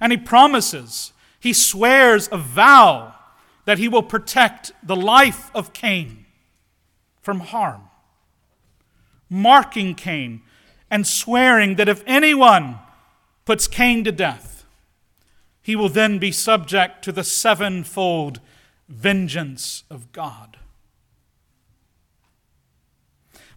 And 0.00 0.12
he 0.12 0.18
promises, 0.18 1.12
he 1.40 1.52
swears 1.52 2.28
a 2.30 2.38
vow 2.38 3.14
that 3.64 3.78
he 3.78 3.88
will 3.88 4.02
protect 4.02 4.72
the 4.82 4.96
life 4.96 5.50
of 5.54 5.72
Cain 5.72 6.26
from 7.20 7.40
harm 7.40 7.89
marking 9.30 9.94
Cain 9.94 10.42
and 10.90 11.06
swearing 11.06 11.76
that 11.76 11.88
if 11.88 12.02
anyone 12.06 12.78
puts 13.44 13.68
Cain 13.68 14.04
to 14.04 14.12
death, 14.12 14.66
he 15.62 15.76
will 15.76 15.88
then 15.88 16.18
be 16.18 16.32
subject 16.32 17.04
to 17.04 17.12
the 17.12 17.24
sevenfold 17.24 18.40
vengeance 18.88 19.84
of 19.88 20.10
God. 20.10 20.58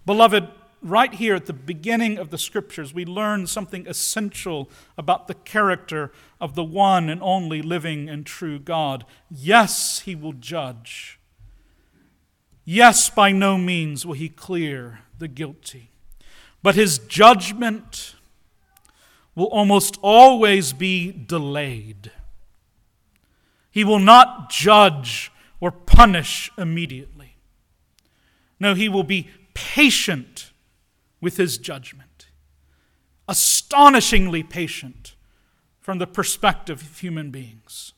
Beloved, 0.06 0.48
right 0.82 1.14
here 1.14 1.34
at 1.34 1.46
the 1.46 1.54
beginning 1.54 2.18
of 2.18 2.30
the 2.30 2.38
scriptures, 2.38 2.94
we 2.94 3.06
learn 3.06 3.48
something 3.48 3.88
essential 3.88 4.70
about 4.98 5.28
the 5.28 5.34
character 5.34 6.12
of 6.40 6.56
the 6.56 6.64
one 6.64 7.10
and 7.10 7.22
only 7.24 7.62
living 7.62 8.10
and 8.10 8.26
true 8.26 8.60
God. 8.60 9.06
Yes, 9.32 10.02
he 10.02 10.14
will 10.14 10.34
judge. 10.34 11.20
Yes, 12.66 13.10
by 13.10 13.32
no 13.32 13.58
means 13.58 14.06
will 14.06 14.14
he 14.14 14.30
clear 14.30 15.00
the 15.24 15.28
guilty. 15.30 15.90
But 16.62 16.76
his 16.76 17.00
judgment 17.00 18.16
will 19.36 19.48
almost 19.48 19.98
always 20.02 20.74
be 20.74 21.12
delayed. 21.12 22.12
He 23.72 23.86
will 23.86 24.00
not 24.00 24.52
judge 24.52 25.32
or 25.62 25.72
punish 25.72 26.52
immediately. 26.58 27.38
No, 28.60 28.76
he 28.76 28.90
will 28.90 29.06
be 29.06 29.30
patient 29.54 30.52
with 31.22 31.38
his 31.38 31.58
judgment, 31.58 32.28
astonishingly 33.28 34.44
patient 34.44 35.16
from 35.80 36.00
the 36.00 36.08
perspective 36.08 36.82
of 36.82 37.00
human 37.00 37.32
beings. 37.32 37.94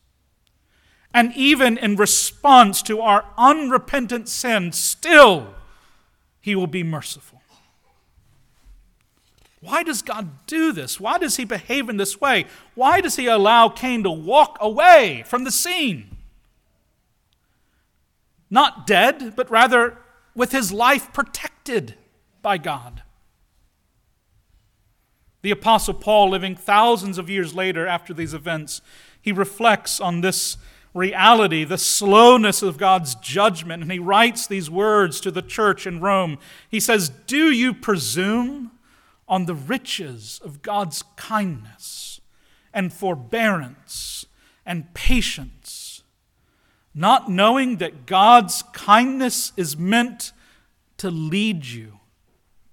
And 1.12 1.34
even 1.36 1.77
in 1.79 1.96
response 1.96 2.84
to 2.84 3.01
our 3.01 3.25
unrepentant 3.36 4.29
sin, 4.29 4.72
still 4.74 5.55
he 6.46 6.54
will 6.54 6.68
be 6.68 6.84
merciful. 6.84 7.42
Why 9.62 9.82
does 9.82 10.04
God 10.04 10.46
do 10.46 10.72
this? 10.72 11.00
Why 11.00 11.18
does 11.18 11.38
he 11.38 11.44
behave 11.44 11.90
in 11.90 11.98
this 11.98 12.22
way? 12.22 12.46
Why 12.75 13.02
does 13.02 13.16
he 13.16 13.25
allow 13.25 13.68
Cain 13.68 14.04
to 14.04 14.12
walk 14.12 14.60
away 14.62 15.24
from 15.25 15.44
the 15.44 15.50
scene? 15.50 16.18
Not 18.52 18.86
dead, 18.86 19.36
but 19.36 19.50
rather 19.50 19.98
with 20.36 20.52
his 20.52 20.72
life 20.72 21.12
protected 21.12 21.96
by 22.44 22.60
God. 22.60 23.02
The 25.42 25.50
Apostle 25.50 25.96
Paul, 25.96 26.30
living 26.30 26.56
thousands 26.56 27.18
of 27.18 27.28
years 27.28 27.56
later 27.56 27.88
after 27.88 28.14
these 28.14 28.36
events, 28.36 28.82
he 29.20 29.32
reflects 29.32 30.00
on 30.00 30.22
this 30.22 30.58
reality, 30.96 31.66
the 31.66 31.78
slowness 31.78 32.64
of 32.64 32.78
God's 32.78 33.14
judgment. 33.16 33.84
And 33.84 33.92
he 33.92 34.00
writes 34.00 34.48
these 34.48 34.70
words 34.70 35.20
to 35.22 35.30
the 35.30 35.42
church 35.44 35.86
in 35.86 36.00
Rome. 36.00 36.40
He 36.70 36.80
says, 36.80 37.10
Do 37.10 37.52
you 37.52 37.74
presume 37.74 38.72
on 39.28 39.46
the 39.46 39.54
riches 39.54 40.40
of 40.44 40.62
God's 40.62 41.04
kindness 41.18 42.22
and 42.74 42.92
forbearance 42.92 44.25
and 44.66 44.92
patience, 44.94 46.04
not 46.94 47.30
knowing 47.30 47.78
that 47.78 48.06
God's 48.06 48.64
kindness 48.74 49.52
is 49.58 49.78
meant 49.78 50.32
to 50.98 51.12
lead 51.12 51.66
you 51.66 52.00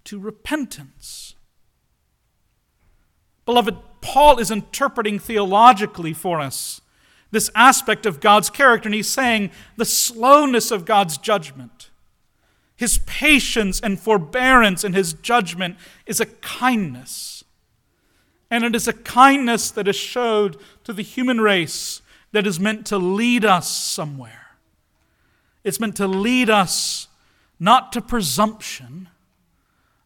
to 0.05 0.21
repentance? 0.21 1.35
Beloved, 3.45 3.77
Paul 4.01 4.39
is 4.39 4.53
interpreting 4.53 5.19
theologically 5.19 6.13
for 6.13 6.41
us 6.41 6.81
this 7.33 7.51
aspect 7.55 8.07
of 8.07 8.21
God's 8.21 8.51
character, 8.51 8.87
and 8.87 8.95
he's 8.95 9.09
saying 9.09 9.51
the 9.77 9.85
slowness 9.85 10.71
of 10.71 10.85
God's 10.85 11.19
judgment, 11.19 11.91
his 12.77 12.99
patience 13.07 13.81
and 13.81 13.99
forbearance 13.99 14.85
in 14.85 14.93
his 14.93 15.15
judgment 15.15 15.77
is 16.07 16.21
a 16.21 16.27
kindness. 16.27 17.43
And 18.51 18.65
it 18.65 18.77
is 18.77 18.87
a 18.87 18.93
kindness 18.93 19.71
that 19.73 19.89
is 19.89 19.97
showed 19.97 20.59
to 20.85 20.93
the 20.93 21.03
human 21.03 21.41
race 21.41 22.03
that 22.33 22.47
is 22.47 22.61
meant 22.61 22.87
to 22.87 22.99
lead 22.99 23.45
us 23.45 23.71
somewhere. 23.71 24.59
It's 25.65 25.81
meant 25.81 25.97
to 25.97 26.07
lead 26.07 26.51
us 26.51 27.09
not 27.59 27.93
to 27.93 28.03
presumption, 28.03 29.09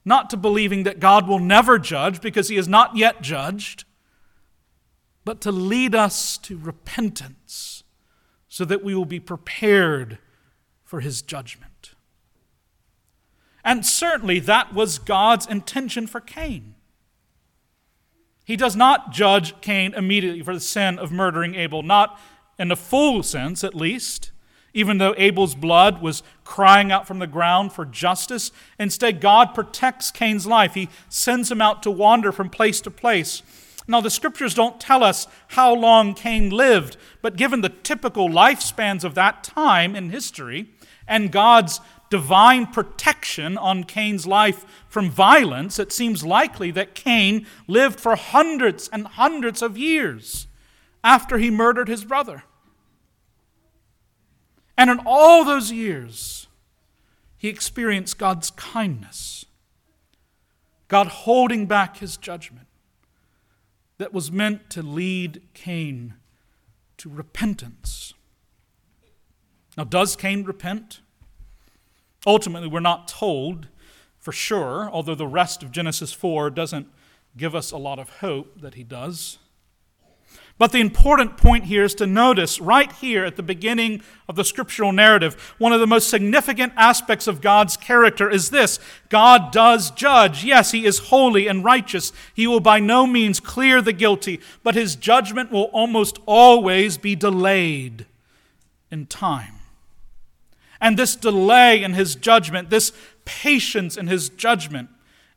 not 0.05 0.31
to 0.31 0.37
believing 0.37 0.85
that 0.85 1.01
God 1.01 1.27
will 1.27 1.39
never 1.39 1.79
judge 1.79 2.21
because 2.21 2.49
he 2.49 2.57
is 2.57 2.69
not 2.69 2.97
yet 2.97 3.23
judged, 3.23 3.85
but 5.27 5.41
to 5.41 5.51
lead 5.51 5.93
us 5.93 6.39
to 6.39 6.57
repentance 6.57 7.83
so 8.49 8.65
that 8.65 8.85
we 8.85 8.95
will 8.95 9.05
be 9.05 9.19
prepared 9.19 10.19
for 10.85 11.01
his 11.01 11.21
judgment. 11.21 11.97
And 13.65 13.85
certainly 13.85 14.39
that 14.39 14.73
was 14.73 15.01
God's 15.01 15.45
intention 15.45 16.07
for 16.07 16.21
Cain. 16.21 16.77
He 18.45 18.57
does 18.57 18.77
not 18.77 19.13
judge 19.13 19.61
Cain 19.61 19.95
immediately 19.95 20.43
for 20.43 20.55
the 20.55 20.61
sin 20.61 20.97
of 20.97 21.11
murdering 21.11 21.57
Abel, 21.57 21.83
not 21.83 22.21
in 22.57 22.69
the 22.69 22.77
full 22.77 23.25
sense, 23.25 23.65
at 23.65 23.75
least, 23.75 24.31
even 24.75 24.99
though 24.99 25.15
Abel's 25.19 25.57
blood 25.57 26.01
was 26.01 26.23
crying 26.45 26.93
out 26.93 27.09
from 27.09 27.19
the 27.19 27.27
ground 27.27 27.73
for 27.73 27.85
justice. 27.85 28.53
Instead, 28.79 29.21
God 29.21 29.55
protects 29.57 30.13
Cain's 30.13 30.47
life. 30.47 30.75
He 30.75 30.89
sends 31.09 31.51
him 31.51 31.61
out 31.61 31.83
to 31.83 31.91
wander 31.91 32.31
from 32.31 32.49
place 32.49 32.81
to 32.83 32.93
place. 32.93 33.43
Now, 33.89 34.01
the 34.01 34.11
scriptures 34.11 34.55
don't 34.55 34.81
tell 34.81 35.05
us 35.05 35.29
how 35.49 35.73
long 35.73 36.15
Cain 36.15 36.51
lived, 36.51 36.97
but 37.23 37.37
given 37.37 37.61
the 37.61 37.69
typical 37.69 38.29
lifespans 38.29 39.05
of 39.05 39.15
that 39.15 39.45
time 39.45 39.95
in 39.95 40.11
history 40.11 40.71
and 41.07 41.31
God's 41.31 41.81
divine 42.11 42.67
protection 42.67 43.57
on 43.57 43.85
Cain's 43.85 44.27
life 44.27 44.65
from 44.89 45.09
violence, 45.09 45.79
it 45.79 45.93
seems 45.93 46.25
likely 46.25 46.73
that 46.73 46.95
Cain 46.97 47.47
lived 47.69 48.01
for 48.01 48.17
hundreds 48.17 48.89
and 48.89 49.07
hundreds 49.07 49.63
of 49.63 49.79
years 49.79 50.49
after 51.05 51.39
he 51.39 51.51
murdered 51.51 51.89
his 51.89 52.05
brother. 52.05 52.43
And 54.77 54.91
in 54.91 55.01
all 55.07 55.45
those 55.45 55.71
years, 55.71 56.49
he 57.37 57.49
experienced 57.49 58.19
God's 58.19 58.51
kindness, 58.51 59.47
God 60.89 61.07
holding 61.07 61.67
back 61.67 61.99
his 61.99 62.17
judgment 62.17 62.66
that 63.99 64.13
was 64.13 64.31
meant 64.31 64.71
to 64.71 64.83
lead 64.83 65.43
Cain 65.55 66.15
to 66.99 67.09
repentance. 67.09 68.15
Now, 69.77 69.85
does 69.85 70.17
Cain 70.17 70.45
repent? 70.45 71.01
Ultimately, 72.27 72.69
we're 72.69 72.81
not 72.81 73.09
told 73.09 73.69
for 74.19 74.33
sure, 74.33 74.91
although 74.91 75.15
the 75.15 75.27
rest 75.27 75.63
of 75.63 75.71
Genesis 75.71 76.13
4 76.13 76.51
doesn't 76.51 76.89
give 77.37 77.55
us 77.55 77.71
a 77.71 77.77
lot 77.77 77.99
of 77.99 78.09
hope 78.19 78.61
that 78.61 78.75
he 78.75 78.83
does. 78.83 79.39
But 80.59 80.73
the 80.73 80.81
important 80.81 81.37
point 81.37 81.65
here 81.65 81.85
is 81.85 81.95
to 81.97 82.07
notice 82.07 82.61
right 82.61 82.91
here 82.91 83.27
at 83.27 83.37
the 83.37 83.43
beginning 83.43 84.01
of 84.27 84.37
the 84.37 84.45
scriptural 84.45 84.91
narrative, 84.91 85.55
one 85.59 85.75
of 85.75 85.81
the 85.81 85.87
most 85.87 86.09
significant 86.09 86.73
aspects 86.77 87.27
of 87.27 87.43
God's 87.43 87.77
character 87.77 88.31
is 88.31 88.49
this 88.49 88.79
God 89.11 89.53
does 89.53 89.91
judge. 89.91 90.45
Yes, 90.45 90.73
he 90.73 90.87
is 90.87 90.99
holy 90.99 91.47
and 91.47 91.63
righteous. 91.63 92.11
He 92.33 92.47
will 92.47 92.61
by 92.61 92.81
no 92.81 93.07
means 93.07 93.39
clear 93.39 93.83
the 93.83 93.93
guilty, 93.93 94.41
but 94.63 94.75
his 94.75 94.97
judgment 94.97 95.53
will 95.53 95.65
almost 95.75 96.19
always 96.25 96.97
be 96.97 97.15
delayed 97.15 98.07
in 98.91 99.05
time. 99.05 99.57
And 100.81 100.99
this 100.99 101.17
delay 101.17 101.83
in 101.83 101.93
his 101.93 102.15
judgment, 102.15 102.71
this 102.71 102.93
patience 103.27 103.99
in 103.99 104.07
his 104.07 104.31
judgment, 104.31 104.89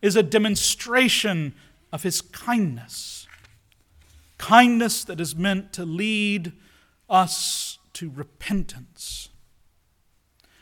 is 0.01 0.15
a 0.15 0.23
demonstration 0.23 1.53
of 1.91 2.03
his 2.03 2.21
kindness. 2.21 3.18
Kindness 4.39 5.03
that 5.03 5.21
is 5.21 5.35
meant 5.35 5.71
to 5.73 5.85
lead 5.85 6.53
us 7.07 7.77
to 7.93 8.09
repentance. 8.09 9.29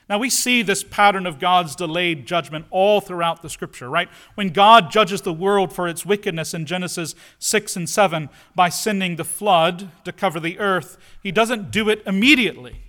Now, 0.09 0.17
we 0.17 0.29
see 0.29 0.61
this 0.61 0.83
pattern 0.83 1.25
of 1.25 1.37
God's 1.37 1.75
delayed 1.75 2.25
judgment 2.25 2.65
all 2.69 3.01
throughout 3.01 3.41
the 3.41 3.49
scripture, 3.49 3.89
right? 3.89 4.07
When 4.35 4.49
God 4.49 4.89
judges 4.89 5.21
the 5.21 5.33
world 5.33 5.73
for 5.73 5.87
its 5.87 6.05
wickedness 6.05 6.53
in 6.53 6.65
Genesis 6.65 7.13
6 7.39 7.75
and 7.75 7.89
7 7.89 8.29
by 8.55 8.69
sending 8.69 9.17
the 9.17 9.25
flood 9.25 9.91
to 10.05 10.13
cover 10.13 10.39
the 10.39 10.59
earth, 10.59 10.97
he 11.21 11.31
doesn't 11.31 11.71
do 11.71 11.89
it 11.89 12.01
immediately. 12.05 12.81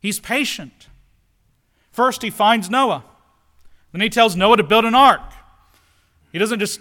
He's 0.00 0.18
patient. 0.18 0.88
First, 1.92 2.22
he 2.22 2.30
finds 2.30 2.70
Noah. 2.70 3.04
Then 3.92 4.00
he 4.00 4.08
tells 4.08 4.36
Noah 4.36 4.56
to 4.56 4.62
build 4.62 4.86
an 4.86 4.94
ark. 4.94 5.20
He 6.32 6.38
doesn't 6.38 6.60
just, 6.60 6.80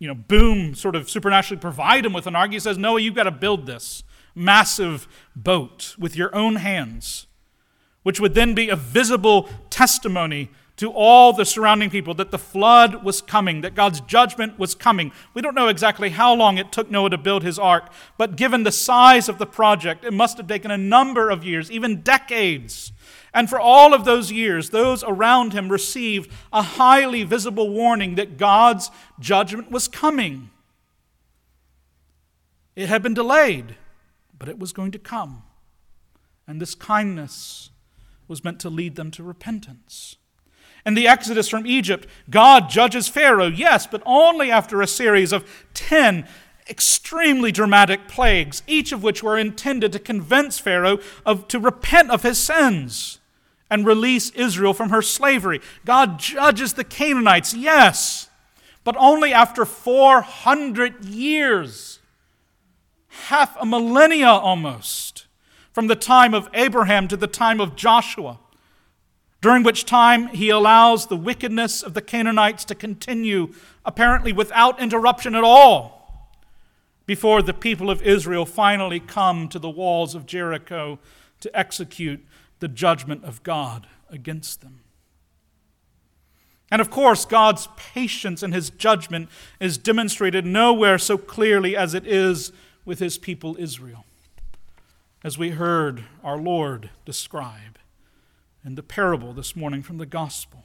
you 0.00 0.08
know, 0.08 0.14
boom, 0.14 0.74
sort 0.74 0.96
of 0.96 1.08
supernaturally 1.08 1.60
provide 1.60 2.04
him 2.04 2.12
with 2.12 2.26
an 2.26 2.36
ark. 2.36 2.52
He 2.52 2.58
says, 2.58 2.78
Noah, 2.78 3.00
you've 3.00 3.14
got 3.14 3.24
to 3.24 3.30
build 3.30 3.66
this 3.66 4.02
massive 4.34 5.08
boat 5.34 5.96
with 5.98 6.16
your 6.16 6.34
own 6.34 6.56
hands, 6.56 7.26
which 8.02 8.20
would 8.20 8.34
then 8.34 8.54
be 8.54 8.68
a 8.68 8.76
visible 8.76 9.48
testimony 9.70 10.50
to 10.76 10.90
all 10.90 11.32
the 11.32 11.44
surrounding 11.44 11.88
people 11.88 12.12
that 12.14 12.30
the 12.30 12.38
flood 12.38 13.02
was 13.02 13.22
coming, 13.22 13.62
that 13.62 13.74
God's 13.74 14.00
judgment 14.02 14.58
was 14.58 14.74
coming. 14.74 15.10
We 15.32 15.40
don't 15.40 15.54
know 15.54 15.68
exactly 15.68 16.10
how 16.10 16.34
long 16.34 16.58
it 16.58 16.70
took 16.70 16.90
Noah 16.90 17.10
to 17.10 17.18
build 17.18 17.42
his 17.42 17.58
ark, 17.58 17.90
but 18.18 18.36
given 18.36 18.62
the 18.62 18.72
size 18.72 19.28
of 19.28 19.38
the 19.38 19.46
project, 19.46 20.04
it 20.04 20.12
must 20.12 20.36
have 20.36 20.46
taken 20.46 20.70
a 20.70 20.76
number 20.76 21.30
of 21.30 21.44
years, 21.44 21.70
even 21.70 22.02
decades. 22.02 22.92
And 23.36 23.50
for 23.50 23.60
all 23.60 23.92
of 23.92 24.06
those 24.06 24.32
years, 24.32 24.70
those 24.70 25.04
around 25.04 25.52
him 25.52 25.68
received 25.68 26.32
a 26.54 26.62
highly 26.62 27.22
visible 27.22 27.68
warning 27.68 28.14
that 28.14 28.38
God's 28.38 28.90
judgment 29.20 29.70
was 29.70 29.88
coming. 29.88 30.48
It 32.74 32.88
had 32.88 33.02
been 33.02 33.12
delayed, 33.12 33.76
but 34.38 34.48
it 34.48 34.58
was 34.58 34.72
going 34.72 34.90
to 34.92 34.98
come. 34.98 35.42
And 36.46 36.62
this 36.62 36.74
kindness 36.74 37.68
was 38.26 38.42
meant 38.42 38.58
to 38.60 38.70
lead 38.70 38.96
them 38.96 39.10
to 39.10 39.22
repentance. 39.22 40.16
In 40.86 40.94
the 40.94 41.06
Exodus 41.06 41.50
from 41.50 41.66
Egypt, 41.66 42.06
God 42.30 42.70
judges 42.70 43.06
Pharaoh, 43.06 43.48
yes, 43.48 43.86
but 43.86 44.02
only 44.06 44.50
after 44.50 44.80
a 44.80 44.86
series 44.86 45.34
of 45.34 45.66
10 45.74 46.26
extremely 46.70 47.52
dramatic 47.52 48.08
plagues, 48.08 48.62
each 48.66 48.92
of 48.92 49.02
which 49.02 49.22
were 49.22 49.36
intended 49.36 49.92
to 49.92 49.98
convince 49.98 50.58
Pharaoh 50.58 51.00
of, 51.26 51.46
to 51.48 51.58
repent 51.58 52.10
of 52.10 52.22
his 52.22 52.38
sins 52.38 53.18
and 53.70 53.86
release 53.86 54.30
Israel 54.30 54.74
from 54.74 54.90
her 54.90 55.02
slavery. 55.02 55.60
God 55.84 56.18
judges 56.18 56.74
the 56.74 56.84
Canaanites, 56.84 57.54
yes, 57.54 58.28
but 58.84 58.96
only 58.98 59.32
after 59.32 59.64
400 59.64 61.04
years, 61.04 61.98
half 63.08 63.56
a 63.60 63.66
millennia 63.66 64.28
almost, 64.28 65.26
from 65.72 65.88
the 65.88 65.96
time 65.96 66.34
of 66.34 66.48
Abraham 66.54 67.08
to 67.08 67.16
the 67.16 67.26
time 67.26 67.60
of 67.60 67.76
Joshua 67.76 68.38
during 69.46 69.62
which 69.62 69.84
time 69.84 70.26
he 70.28 70.48
allows 70.48 71.06
the 71.06 71.16
wickedness 71.16 71.80
of 71.80 71.94
the 71.94 72.02
Canaanites 72.02 72.64
to 72.64 72.74
continue, 72.74 73.54
apparently 73.84 74.32
without 74.32 74.80
interruption 74.80 75.36
at 75.36 75.44
all, 75.44 76.32
before 77.06 77.42
the 77.42 77.54
people 77.54 77.88
of 77.88 78.02
Israel 78.02 78.44
finally 78.44 78.98
come 78.98 79.48
to 79.48 79.60
the 79.60 79.70
walls 79.70 80.16
of 80.16 80.26
Jericho 80.26 80.98
to 81.38 81.56
execute 81.56 82.25
the 82.60 82.68
judgment 82.68 83.24
of 83.24 83.42
God 83.42 83.86
against 84.10 84.60
them. 84.60 84.80
And 86.70 86.80
of 86.80 86.90
course, 86.90 87.24
God's 87.24 87.68
patience 87.76 88.42
and 88.42 88.52
his 88.52 88.70
judgment 88.70 89.28
is 89.60 89.78
demonstrated 89.78 90.44
nowhere 90.44 90.98
so 90.98 91.16
clearly 91.16 91.76
as 91.76 91.94
it 91.94 92.06
is 92.06 92.52
with 92.84 92.98
his 92.98 93.18
people 93.18 93.56
Israel, 93.58 94.04
as 95.22 95.38
we 95.38 95.50
heard 95.50 96.04
our 96.24 96.38
Lord 96.38 96.90
describe 97.04 97.78
in 98.64 98.74
the 98.74 98.82
parable 98.82 99.32
this 99.32 99.54
morning 99.54 99.82
from 99.82 99.98
the 99.98 100.06
gospel. 100.06 100.64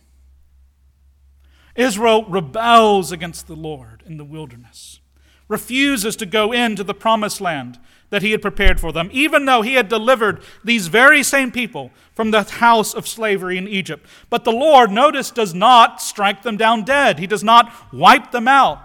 Israel 1.75 2.25
rebels 2.25 3.11
against 3.11 3.47
the 3.47 3.55
Lord 3.55 4.03
in 4.05 4.17
the 4.17 4.25
wilderness, 4.25 4.99
refuses 5.47 6.15
to 6.15 6.25
go 6.25 6.51
into 6.51 6.83
the 6.83 6.93
promised 6.93 7.39
land 7.39 7.79
that 8.11 8.21
he 8.21 8.31
had 8.31 8.41
prepared 8.41 8.79
for 8.79 8.91
them, 8.91 9.09
even 9.11 9.45
though 9.45 9.63
he 9.63 9.73
had 9.73 9.89
delivered 9.89 10.41
these 10.63 10.87
very 10.87 11.23
same 11.23 11.51
people 11.51 11.91
from 12.13 12.29
the 12.29 12.43
house 12.43 12.93
of 12.93 13.07
slavery 13.07 13.57
in 13.57 13.67
Egypt. 13.67 14.05
But 14.29 14.43
the 14.43 14.51
Lord, 14.51 14.91
notice, 14.91 15.31
does 15.31 15.55
not 15.55 16.01
strike 16.01 16.43
them 16.43 16.57
down 16.57 16.83
dead, 16.83 17.17
he 17.17 17.25
does 17.25 17.43
not 17.43 17.73
wipe 17.91 18.31
them 18.31 18.47
out. 18.47 18.83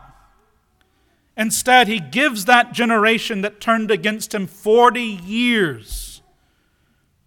Instead, 1.36 1.86
he 1.86 2.00
gives 2.00 2.46
that 2.46 2.72
generation 2.72 3.42
that 3.42 3.60
turned 3.60 3.90
against 3.90 4.32
him 4.32 4.46
40 4.46 5.02
years 5.02 6.22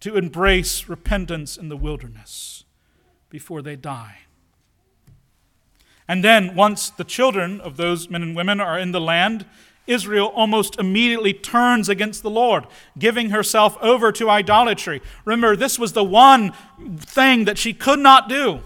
to 0.00 0.16
embrace 0.16 0.88
repentance 0.88 1.56
in 1.56 1.68
the 1.68 1.76
wilderness 1.76 2.64
before 3.28 3.62
they 3.62 3.76
die. 3.76 4.20
And 6.08 6.24
then, 6.24 6.56
once 6.56 6.90
the 6.90 7.04
children 7.04 7.60
of 7.60 7.76
those 7.76 8.10
men 8.10 8.22
and 8.22 8.34
women 8.34 8.58
are 8.58 8.76
in 8.76 8.90
the 8.90 9.00
land, 9.00 9.46
Israel 9.90 10.32
almost 10.34 10.78
immediately 10.78 11.32
turns 11.32 11.88
against 11.88 12.22
the 12.22 12.30
Lord, 12.30 12.66
giving 12.98 13.30
herself 13.30 13.76
over 13.80 14.12
to 14.12 14.30
idolatry. 14.30 15.02
Remember, 15.24 15.56
this 15.56 15.78
was 15.78 15.92
the 15.92 16.04
one 16.04 16.52
thing 16.98 17.44
that 17.44 17.58
she 17.58 17.72
could 17.72 17.98
not 17.98 18.28
do. 18.28 18.60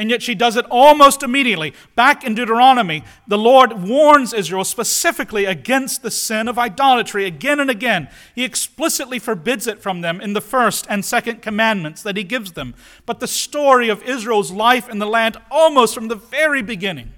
And 0.00 0.08
yet 0.08 0.22
she 0.22 0.34
does 0.34 0.56
it 0.56 0.64
almost 0.70 1.22
immediately. 1.22 1.74
Back 1.94 2.24
in 2.24 2.34
Deuteronomy, 2.34 3.04
the 3.28 3.36
Lord 3.36 3.82
warns 3.82 4.32
Israel 4.32 4.64
specifically 4.64 5.44
against 5.44 6.02
the 6.02 6.10
sin 6.10 6.48
of 6.48 6.58
idolatry 6.58 7.26
again 7.26 7.60
and 7.60 7.68
again. 7.68 8.08
He 8.34 8.42
explicitly 8.42 9.18
forbids 9.18 9.66
it 9.66 9.82
from 9.82 10.00
them 10.00 10.18
in 10.18 10.32
the 10.32 10.40
first 10.40 10.86
and 10.88 11.04
second 11.04 11.42
commandments 11.42 12.02
that 12.02 12.16
he 12.16 12.24
gives 12.24 12.52
them. 12.52 12.74
But 13.04 13.20
the 13.20 13.28
story 13.28 13.90
of 13.90 14.02
Israel's 14.04 14.50
life 14.50 14.88
in 14.88 15.00
the 15.00 15.06
land, 15.06 15.36
almost 15.50 15.94
from 15.94 16.08
the 16.08 16.14
very 16.14 16.62
beginning, 16.62 17.12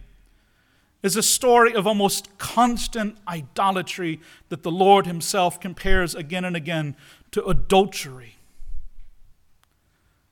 is 1.03 1.17
a 1.17 1.23
story 1.23 1.75
of 1.75 1.87
almost 1.87 2.39
constant 2.39 3.17
idolatry 3.27 4.21
that 4.49 4.63
the 4.63 4.71
Lord 4.71 5.07
himself 5.07 5.61
compares 5.61 6.15
again 6.15 6.45
and 6.45 6.57
again 6.57 6.97
to 7.33 7.45
adultery. 7.45 8.37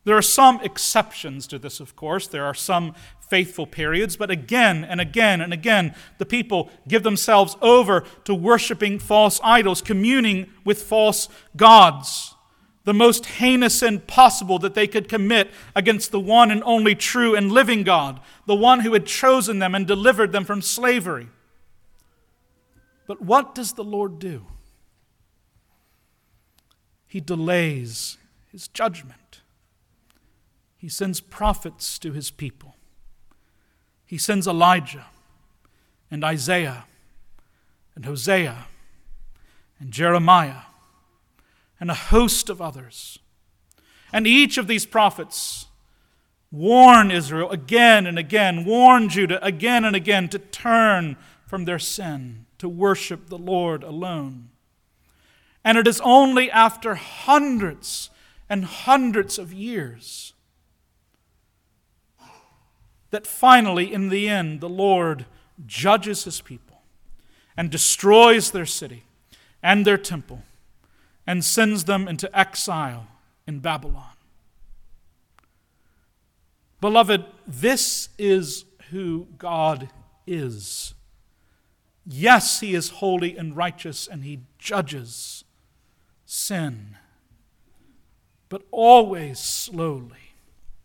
There 0.04 0.16
are 0.16 0.22
some 0.22 0.60
exceptions 0.62 1.46
to 1.48 1.58
this, 1.58 1.80
of 1.80 1.94
course. 1.94 2.26
There 2.26 2.44
are 2.44 2.54
some 2.54 2.94
faithful 3.20 3.66
periods, 3.66 4.16
but 4.16 4.30
again 4.30 4.82
and 4.82 5.00
again 5.00 5.40
and 5.40 5.52
again, 5.52 5.94
the 6.18 6.26
people 6.26 6.70
give 6.88 7.02
themselves 7.02 7.56
over 7.60 8.04
to 8.24 8.34
worshiping 8.34 8.98
false 8.98 9.40
idols, 9.44 9.82
communing 9.82 10.50
with 10.64 10.82
false 10.82 11.28
gods. 11.56 12.34
The 12.90 12.94
most 12.94 13.26
heinous 13.26 13.78
sin 13.78 14.00
possible 14.00 14.58
that 14.58 14.74
they 14.74 14.88
could 14.88 15.08
commit 15.08 15.52
against 15.76 16.10
the 16.10 16.18
one 16.18 16.50
and 16.50 16.60
only 16.64 16.96
true 16.96 17.36
and 17.36 17.52
living 17.52 17.84
God, 17.84 18.18
the 18.46 18.56
one 18.56 18.80
who 18.80 18.94
had 18.94 19.06
chosen 19.06 19.60
them 19.60 19.76
and 19.76 19.86
delivered 19.86 20.32
them 20.32 20.44
from 20.44 20.60
slavery. 20.60 21.28
But 23.06 23.22
what 23.22 23.54
does 23.54 23.74
the 23.74 23.84
Lord 23.84 24.18
do? 24.18 24.44
He 27.06 27.20
delays 27.20 28.18
his 28.50 28.66
judgment. 28.66 29.42
He 30.76 30.88
sends 30.88 31.20
prophets 31.20 31.96
to 32.00 32.10
his 32.10 32.32
people. 32.32 32.74
He 34.04 34.18
sends 34.18 34.48
Elijah 34.48 35.06
and 36.10 36.24
Isaiah 36.24 36.86
and 37.94 38.04
Hosea 38.04 38.66
and 39.78 39.92
Jeremiah 39.92 40.62
and 41.80 41.90
a 41.90 41.94
host 41.94 42.50
of 42.50 42.60
others. 42.60 43.18
And 44.12 44.26
each 44.26 44.58
of 44.58 44.66
these 44.66 44.86
prophets 44.86 45.66
warn 46.52 47.10
Israel 47.10 47.50
again 47.50 48.06
and 48.06 48.18
again, 48.18 48.64
warn 48.64 49.08
Judah 49.08 49.44
again 49.44 49.84
and 49.84 49.96
again 49.96 50.28
to 50.28 50.38
turn 50.38 51.16
from 51.46 51.64
their 51.64 51.78
sin, 51.78 52.46
to 52.58 52.68
worship 52.68 53.28
the 53.28 53.38
Lord 53.38 53.82
alone. 53.82 54.50
And 55.64 55.78
it 55.78 55.86
is 55.86 56.00
only 56.02 56.50
after 56.50 56.94
hundreds 56.94 58.10
and 58.48 58.64
hundreds 58.64 59.38
of 59.38 59.52
years 59.52 60.34
that 63.10 63.26
finally, 63.26 63.92
in 63.92 64.08
the 64.08 64.28
end, 64.28 64.60
the 64.60 64.68
Lord 64.68 65.26
judges 65.66 66.24
his 66.24 66.40
people 66.40 66.82
and 67.56 67.70
destroys 67.70 68.50
their 68.50 68.66
city 68.66 69.04
and 69.62 69.84
their 69.84 69.98
temple 69.98 70.42
and 71.30 71.44
sends 71.44 71.84
them 71.84 72.08
into 72.08 72.36
exile 72.36 73.06
in 73.46 73.60
Babylon. 73.60 74.16
Beloved, 76.80 77.24
this 77.46 78.08
is 78.18 78.64
who 78.90 79.28
God 79.38 79.90
is. 80.26 80.94
Yes, 82.04 82.58
He 82.58 82.74
is 82.74 82.88
holy 82.88 83.36
and 83.36 83.56
righteous 83.56 84.08
and 84.08 84.24
He 84.24 84.40
judges 84.58 85.44
sin, 86.26 86.96
but 88.48 88.62
always 88.72 89.38
slowly 89.38 90.30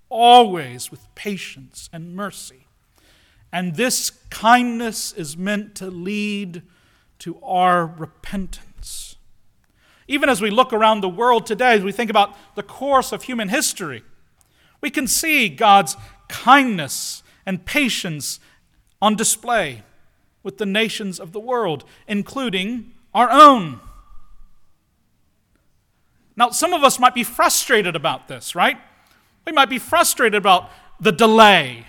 always 0.09 0.91
with 0.91 1.13
patience 1.15 1.89
and 1.91 2.15
mercy. 2.15 2.67
And 3.51 3.75
this 3.75 4.11
kindness 4.29 5.11
is 5.11 5.35
meant 5.35 5.75
to 5.75 5.87
lead 5.87 6.61
to 7.19 7.37
our 7.41 7.85
repentance. 7.85 9.14
Even 10.07 10.29
as 10.29 10.41
we 10.41 10.49
look 10.49 10.71
around 10.71 11.01
the 11.01 11.09
world 11.09 11.45
today, 11.45 11.73
as 11.73 11.83
we 11.83 11.91
think 11.91 12.09
about 12.09 12.35
the 12.55 12.63
course 12.63 13.11
of 13.11 13.23
human 13.23 13.49
history, 13.49 14.03
we 14.81 14.89
can 14.89 15.07
see 15.07 15.49
God's 15.49 15.95
kindness 16.27 17.23
and 17.45 17.65
patience 17.65 18.39
on 19.01 19.15
display 19.15 19.83
with 20.43 20.57
the 20.57 20.65
nations 20.65 21.19
of 21.19 21.31
the 21.31 21.39
world, 21.39 21.83
including 22.07 22.91
our 23.13 23.29
own. 23.31 23.79
Now, 26.35 26.49
some 26.49 26.73
of 26.73 26.83
us 26.83 26.99
might 26.99 27.15
be 27.15 27.23
frustrated 27.23 27.95
about 27.95 28.27
this, 28.27 28.55
right? 28.55 28.77
We 29.45 29.53
might 29.53 29.69
be 29.69 29.79
frustrated 29.79 30.35
about 30.35 30.69
the 30.99 31.11
delay 31.11 31.87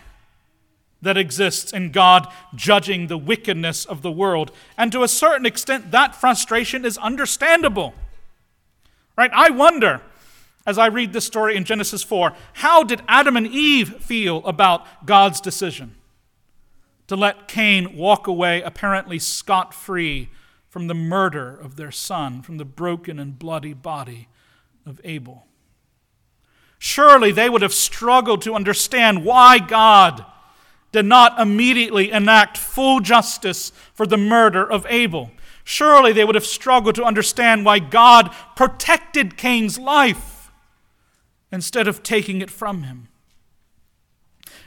that 1.02 1.16
exists 1.16 1.72
in 1.72 1.90
God 1.90 2.26
judging 2.54 3.06
the 3.06 3.18
wickedness 3.18 3.84
of 3.84 4.02
the 4.02 4.10
world. 4.10 4.52
And 4.78 4.90
to 4.92 5.02
a 5.02 5.08
certain 5.08 5.46
extent, 5.46 5.90
that 5.90 6.14
frustration 6.14 6.84
is 6.84 6.96
understandable. 6.98 7.94
Right? 9.16 9.30
I 9.32 9.50
wonder, 9.50 10.02
as 10.66 10.78
I 10.78 10.86
read 10.86 11.12
this 11.12 11.24
story 11.24 11.56
in 11.56 11.64
Genesis 11.64 12.02
4, 12.02 12.32
how 12.54 12.82
did 12.82 13.02
Adam 13.08 13.36
and 13.36 13.46
Eve 13.46 13.96
feel 13.96 14.44
about 14.44 15.06
God's 15.06 15.40
decision 15.40 15.94
to 17.06 17.16
let 17.16 17.48
Cain 17.48 17.96
walk 17.96 18.26
away 18.26 18.62
apparently 18.62 19.18
scot 19.18 19.72
free 19.72 20.30
from 20.68 20.88
the 20.88 20.94
murder 20.94 21.56
of 21.56 21.76
their 21.76 21.90
son, 21.90 22.42
from 22.42 22.58
the 22.58 22.64
broken 22.64 23.18
and 23.18 23.38
bloody 23.38 23.72
body 23.72 24.28
of 24.84 25.00
Abel? 25.04 25.46
Surely 26.78 27.32
they 27.32 27.48
would 27.48 27.62
have 27.62 27.72
struggled 27.72 28.42
to 28.42 28.54
understand 28.54 29.24
why 29.24 29.58
God 29.58 30.26
did 30.92 31.06
not 31.06 31.40
immediately 31.40 32.10
enact 32.10 32.58
full 32.58 33.00
justice 33.00 33.72
for 33.94 34.06
the 34.06 34.16
murder 34.16 34.68
of 34.70 34.86
Abel. 34.88 35.30
Surely 35.68 36.12
they 36.12 36.24
would 36.24 36.36
have 36.36 36.46
struggled 36.46 36.94
to 36.94 37.02
understand 37.02 37.64
why 37.64 37.80
God 37.80 38.32
protected 38.54 39.36
Cain's 39.36 39.80
life 39.80 40.52
instead 41.50 41.88
of 41.88 42.04
taking 42.04 42.40
it 42.40 42.52
from 42.52 42.84
him. 42.84 43.08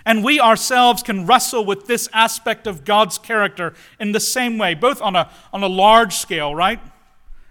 And 0.06 0.26
we 0.26 0.42
ourselves 0.42 1.02
can 1.02 1.26
wrestle 1.26 1.64
with 1.64 1.88
this 1.88 2.10
aspect 2.12 2.68
of 2.68 2.84
God's 2.84 3.18
character 3.18 3.74
in 3.98 4.12
the 4.12 4.20
same 4.20 4.58
way, 4.58 4.74
both 4.74 5.02
on 5.02 5.16
a, 5.16 5.32
on 5.54 5.64
a 5.64 5.70
large 5.70 6.16
scale, 6.16 6.54
right? 6.54 6.82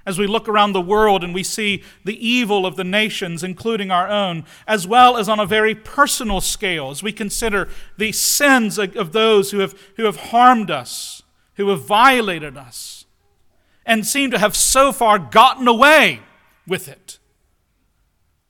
as 0.05 0.19
we 0.19 0.27
look 0.27 0.49
around 0.49 0.73
the 0.73 0.81
world 0.81 1.23
and 1.23 1.35
we 1.35 1.43
see 1.43 1.83
the 2.03 2.27
evil 2.27 2.65
of 2.65 2.77
the 2.77 2.85
nations, 2.85 3.45
including 3.45 3.91
our 3.91 4.09
own, 4.09 4.43
as 4.67 4.87
well 4.87 5.19
as 5.19 5.29
on 5.29 5.39
a 5.39 5.45
very 5.45 5.75
personal 5.75 6.41
scale, 6.41 6.91
as 6.91 7.03
we 7.03 7.13
consider 7.13 7.69
the 7.99 8.11
sins 8.13 8.79
of 8.79 9.13
those 9.13 9.51
who 9.51 9.59
have, 9.59 9.79
who 9.97 10.05
have 10.05 10.17
harmed 10.17 10.71
us, 10.71 11.23
who 11.57 11.69
have 11.69 11.83
violated 11.83 12.57
us, 12.57 12.98
and 13.89 14.07
seem 14.07 14.31
to 14.31 14.39
have 14.39 14.55
so 14.55 14.93
far 14.93 15.19
gotten 15.19 15.67
away 15.67 16.21
with 16.65 16.87
it, 16.87 17.19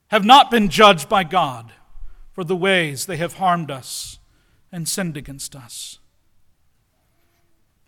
have 0.09 0.23
not 0.23 0.51
been 0.51 0.69
judged 0.69 1.09
by 1.09 1.23
God 1.23 1.71
for 2.31 2.43
the 2.43 2.55
ways 2.55 3.07
they 3.07 3.17
have 3.17 3.35
harmed 3.35 3.71
us 3.71 4.19
and 4.71 4.87
sinned 4.87 5.17
against 5.17 5.55
us. 5.55 5.97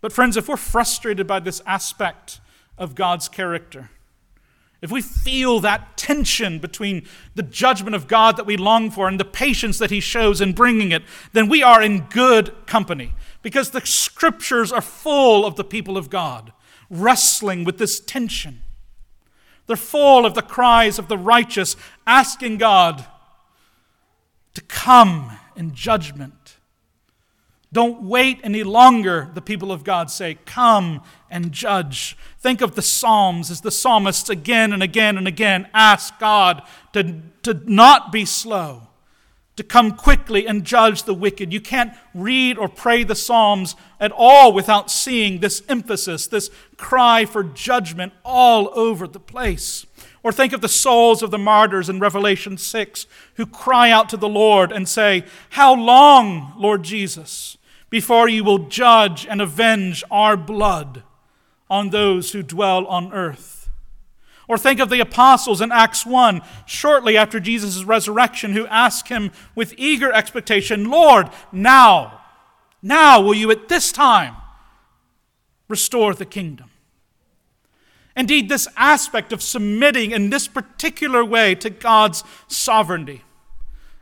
But, 0.00 0.12
friends, 0.12 0.36
if 0.36 0.48
we're 0.48 0.56
frustrated 0.56 1.28
by 1.28 1.38
this 1.38 1.62
aspect, 1.64 2.40
of 2.78 2.94
God's 2.94 3.28
character, 3.28 3.90
if 4.80 4.90
we 4.90 5.00
feel 5.00 5.60
that 5.60 5.96
tension 5.96 6.58
between 6.58 7.06
the 7.36 7.42
judgment 7.42 7.94
of 7.94 8.08
God 8.08 8.36
that 8.36 8.46
we 8.46 8.56
long 8.56 8.90
for 8.90 9.06
and 9.06 9.20
the 9.20 9.24
patience 9.24 9.78
that 9.78 9.90
He 9.90 10.00
shows 10.00 10.40
in 10.40 10.52
bringing 10.52 10.90
it, 10.90 11.04
then 11.32 11.48
we 11.48 11.62
are 11.62 11.80
in 11.80 12.06
good 12.10 12.52
company 12.66 13.14
because 13.42 13.70
the 13.70 13.80
scriptures 13.82 14.72
are 14.72 14.80
full 14.80 15.46
of 15.46 15.54
the 15.54 15.64
people 15.64 15.96
of 15.96 16.10
God 16.10 16.52
wrestling 16.92 17.64
with 17.64 17.78
this 17.78 17.98
tension. 17.98 18.60
They're 19.66 19.76
full 19.76 20.26
of 20.26 20.34
the 20.34 20.42
cries 20.42 20.98
of 20.98 21.08
the 21.08 21.18
righteous 21.18 21.74
asking 22.06 22.58
God 22.58 23.06
to 24.54 24.60
come 24.62 25.38
in 25.56 25.74
judgment. 25.74 26.58
Don't 27.72 28.02
wait 28.02 28.38
any 28.44 28.62
longer, 28.62 29.30
the 29.32 29.40
people 29.40 29.72
of 29.72 29.82
God 29.82 30.10
say. 30.10 30.36
Come 30.44 31.02
and 31.30 31.52
judge. 31.52 32.18
Think 32.38 32.60
of 32.60 32.74
the 32.74 32.82
Psalms 32.82 33.50
as 33.50 33.62
the 33.62 33.70
psalmists 33.70 34.28
again 34.28 34.74
and 34.74 34.82
again 34.82 35.16
and 35.16 35.26
again 35.26 35.68
ask 35.72 36.18
God 36.18 36.62
to, 36.92 37.22
to 37.44 37.62
not 37.64 38.12
be 38.12 38.26
slow, 38.26 38.88
to 39.62 39.68
come 39.68 39.92
quickly 39.92 40.46
and 40.46 40.64
judge 40.64 41.04
the 41.04 41.14
wicked. 41.14 41.52
You 41.52 41.60
can't 41.60 41.94
read 42.14 42.58
or 42.58 42.68
pray 42.68 43.04
the 43.04 43.14
Psalms 43.14 43.76
at 44.00 44.12
all 44.12 44.52
without 44.52 44.90
seeing 44.90 45.38
this 45.38 45.62
emphasis, 45.68 46.26
this 46.26 46.50
cry 46.76 47.24
for 47.24 47.44
judgment 47.44 48.12
all 48.24 48.70
over 48.74 49.06
the 49.06 49.20
place. 49.20 49.86
Or 50.22 50.32
think 50.32 50.52
of 50.52 50.60
the 50.60 50.68
souls 50.68 51.22
of 51.22 51.30
the 51.30 51.38
martyrs 51.38 51.88
in 51.88 52.00
Revelation 52.00 52.58
6 52.58 53.06
who 53.34 53.46
cry 53.46 53.90
out 53.90 54.08
to 54.10 54.16
the 54.16 54.28
Lord 54.28 54.72
and 54.72 54.88
say, 54.88 55.24
How 55.50 55.74
long, 55.74 56.52
Lord 56.56 56.82
Jesus, 56.82 57.56
before 57.90 58.28
you 58.28 58.44
will 58.44 58.68
judge 58.68 59.26
and 59.26 59.40
avenge 59.40 60.02
our 60.10 60.36
blood? 60.36 61.02
on 61.72 61.88
those 61.88 62.32
who 62.32 62.42
dwell 62.42 62.84
on 62.86 63.10
earth. 63.14 63.61
Or 64.52 64.58
think 64.58 64.80
of 64.80 64.90
the 64.90 65.00
apostles 65.00 65.62
in 65.62 65.72
Acts 65.72 66.04
1, 66.04 66.42
shortly 66.66 67.16
after 67.16 67.40
Jesus' 67.40 67.84
resurrection, 67.84 68.52
who 68.52 68.66
ask 68.66 69.08
him 69.08 69.30
with 69.54 69.72
eager 69.78 70.12
expectation, 70.12 70.90
Lord, 70.90 71.30
now, 71.52 72.20
now 72.82 73.18
will 73.18 73.32
you 73.32 73.50
at 73.50 73.70
this 73.70 73.90
time 73.90 74.36
restore 75.68 76.12
the 76.12 76.26
kingdom? 76.26 76.68
Indeed, 78.14 78.50
this 78.50 78.68
aspect 78.76 79.32
of 79.32 79.42
submitting 79.42 80.10
in 80.10 80.28
this 80.28 80.48
particular 80.48 81.24
way 81.24 81.54
to 81.54 81.70
God's 81.70 82.22
sovereignty, 82.46 83.22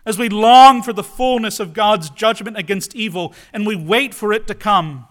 as 0.05 0.19
we 0.19 0.29
long 0.29 0.83
for 0.83 0.93
the 0.93 1.05
fullness 1.05 1.61
of 1.61 1.75
God's 1.75 2.11
judgment 2.11 2.57
against 2.57 2.97
evil 2.97 3.35
and 3.53 3.69
we 3.69 3.77
wait 3.77 4.15
for 4.15 4.33
it 4.33 4.49
to 4.49 4.57
come 4.57 5.07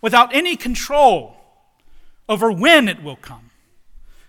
without 0.00 0.32
any 0.32 0.54
control 0.54 1.34
over 2.28 2.52
when 2.52 2.86
it 2.86 3.02
will 3.02 3.16
come, 3.16 3.49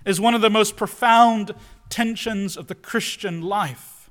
is 0.06 0.20
one 0.20 0.34
of 0.34 0.42
the 0.42 0.50
most 0.50 0.76
profound 0.76 1.54
tensions 1.90 2.58
of 2.58 2.68
the 2.68 2.76
Christian 2.76 3.42
life. 3.42 4.10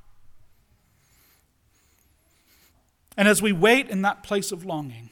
And 3.16 3.28
as 3.28 3.42
we 3.42 3.52
wait 3.52 3.88
in 3.88 4.02
that 4.02 4.22
place 4.22 4.52
of 4.52 4.64
longing, 4.64 5.10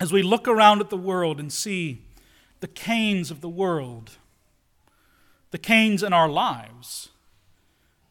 as 0.00 0.12
we 0.12 0.22
look 0.22 0.48
around 0.48 0.80
at 0.80 0.90
the 0.90 0.96
world 0.96 1.38
and 1.40 1.52
see 1.52 2.02
the 2.60 2.68
Cains 2.68 3.30
of 3.30 3.40
the 3.40 3.48
world, 3.48 4.12
the 5.50 5.58
Cains 5.58 6.02
in 6.02 6.12
our 6.12 6.28
lives, 6.28 7.10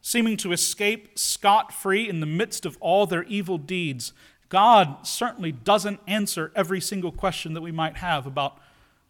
seeming 0.00 0.36
to 0.38 0.52
escape 0.52 1.18
scot 1.18 1.72
free 1.72 2.08
in 2.08 2.20
the 2.20 2.26
midst 2.26 2.64
of 2.64 2.78
all 2.80 3.06
their 3.06 3.24
evil 3.24 3.58
deeds, 3.58 4.12
God 4.48 5.06
certainly 5.06 5.52
doesn't 5.52 6.00
answer 6.06 6.50
every 6.54 6.80
single 6.80 7.12
question 7.12 7.52
that 7.54 7.60
we 7.60 7.72
might 7.72 7.98
have 7.98 8.26
about 8.26 8.58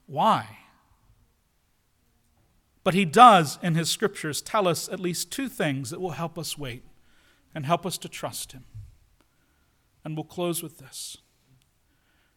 why. 0.07 0.59
But 2.89 2.95
He 2.95 3.05
does, 3.05 3.59
in 3.63 3.75
His 3.75 3.91
scriptures, 3.91 4.41
tell 4.41 4.67
us 4.67 4.89
at 4.89 4.99
least 4.99 5.31
two 5.31 5.51
things 5.51 5.91
that 5.91 6.01
will 6.01 6.13
help 6.13 6.39
us 6.39 6.57
wait 6.57 6.85
and 7.55 7.67
help 7.67 7.85
us 7.85 7.99
to 7.99 8.09
trust 8.09 8.53
Him. 8.53 8.65
And 10.07 10.17
we'll 10.17 10.25
close 10.25 10.63
with 10.63 10.79
this. 10.79 11.19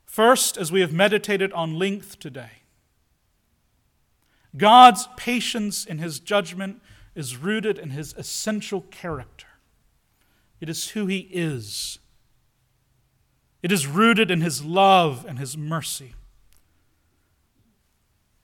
First, 0.03 0.57
as 0.57 0.69
we 0.69 0.81
have 0.81 0.91
meditated 0.91 1.53
on 1.53 1.79
length 1.79 2.19
today, 2.19 2.63
God's 4.57 5.07
patience 5.15 5.85
in 5.85 5.99
his 5.99 6.19
judgment 6.19 6.81
is 7.15 7.37
rooted 7.37 7.79
in 7.79 7.91
his 7.91 8.13
essential 8.17 8.81
character. 8.81 9.47
It 10.59 10.67
is 10.67 10.89
who 10.89 11.05
he 11.05 11.29
is. 11.31 11.97
It 13.63 13.71
is 13.71 13.87
rooted 13.87 14.29
in 14.29 14.41
his 14.41 14.65
love 14.65 15.25
and 15.25 15.39
his 15.39 15.55
mercy. 15.55 16.13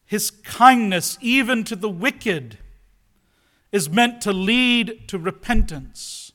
His 0.07 0.31
kindness, 0.31 1.17
even 1.21 1.65
to 1.65 1.75
the 1.75 1.89
wicked, 1.89 2.57
is 3.73 3.89
meant 3.89 4.21
to 4.21 4.31
lead 4.31 5.07
to 5.09 5.19
repentance 5.19 6.31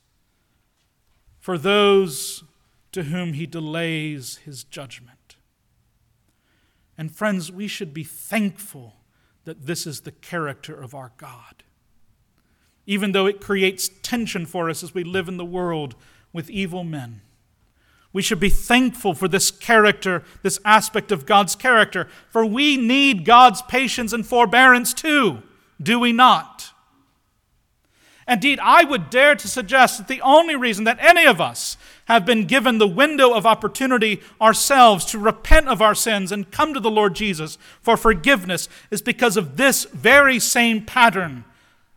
for 1.40 1.56
those 1.56 2.44
to 2.92 3.04
whom 3.04 3.32
he 3.32 3.46
delays 3.46 4.36
his 4.44 4.62
judgment. 4.62 5.36
And 6.98 7.10
friends, 7.10 7.50
we 7.50 7.66
should 7.66 7.94
be 7.94 8.04
thankful 8.04 8.96
that 9.44 9.66
this 9.66 9.86
is 9.86 10.02
the 10.02 10.12
character 10.12 10.78
of 10.80 10.94
our 10.94 11.12
God. 11.16 11.64
Even 12.86 13.12
though 13.12 13.26
it 13.26 13.40
creates 13.40 13.88
tension 14.02 14.44
for 14.44 14.68
us 14.68 14.82
as 14.82 14.92
we 14.92 15.02
live 15.02 15.28
in 15.28 15.38
the 15.38 15.44
world 15.44 15.94
with 16.32 16.50
evil 16.50 16.84
men. 16.84 17.22
We 18.12 18.22
should 18.22 18.40
be 18.40 18.50
thankful 18.50 19.14
for 19.14 19.26
this 19.26 19.50
character, 19.50 20.22
this 20.42 20.60
aspect 20.64 21.10
of 21.12 21.24
God's 21.24 21.56
character, 21.56 22.08
for 22.28 22.44
we 22.44 22.76
need 22.76 23.24
God's 23.24 23.62
patience 23.62 24.12
and 24.12 24.26
forbearance 24.26 24.92
too, 24.92 25.42
do 25.80 25.98
we 25.98 26.12
not? 26.12 26.72
Indeed, 28.28 28.60
I 28.62 28.84
would 28.84 29.10
dare 29.10 29.34
to 29.34 29.48
suggest 29.48 29.98
that 29.98 30.08
the 30.08 30.20
only 30.20 30.54
reason 30.54 30.84
that 30.84 30.98
any 31.00 31.26
of 31.26 31.40
us 31.40 31.76
have 32.04 32.24
been 32.24 32.46
given 32.46 32.78
the 32.78 32.86
window 32.86 33.32
of 33.32 33.46
opportunity 33.46 34.20
ourselves 34.40 35.04
to 35.06 35.18
repent 35.18 35.68
of 35.68 35.82
our 35.82 35.94
sins 35.94 36.30
and 36.30 36.50
come 36.50 36.72
to 36.74 36.80
the 36.80 36.90
Lord 36.90 37.14
Jesus 37.14 37.58
for 37.80 37.96
forgiveness 37.96 38.68
is 38.90 39.02
because 39.02 39.36
of 39.36 39.56
this 39.56 39.84
very 39.86 40.38
same 40.38 40.84
pattern 40.84 41.44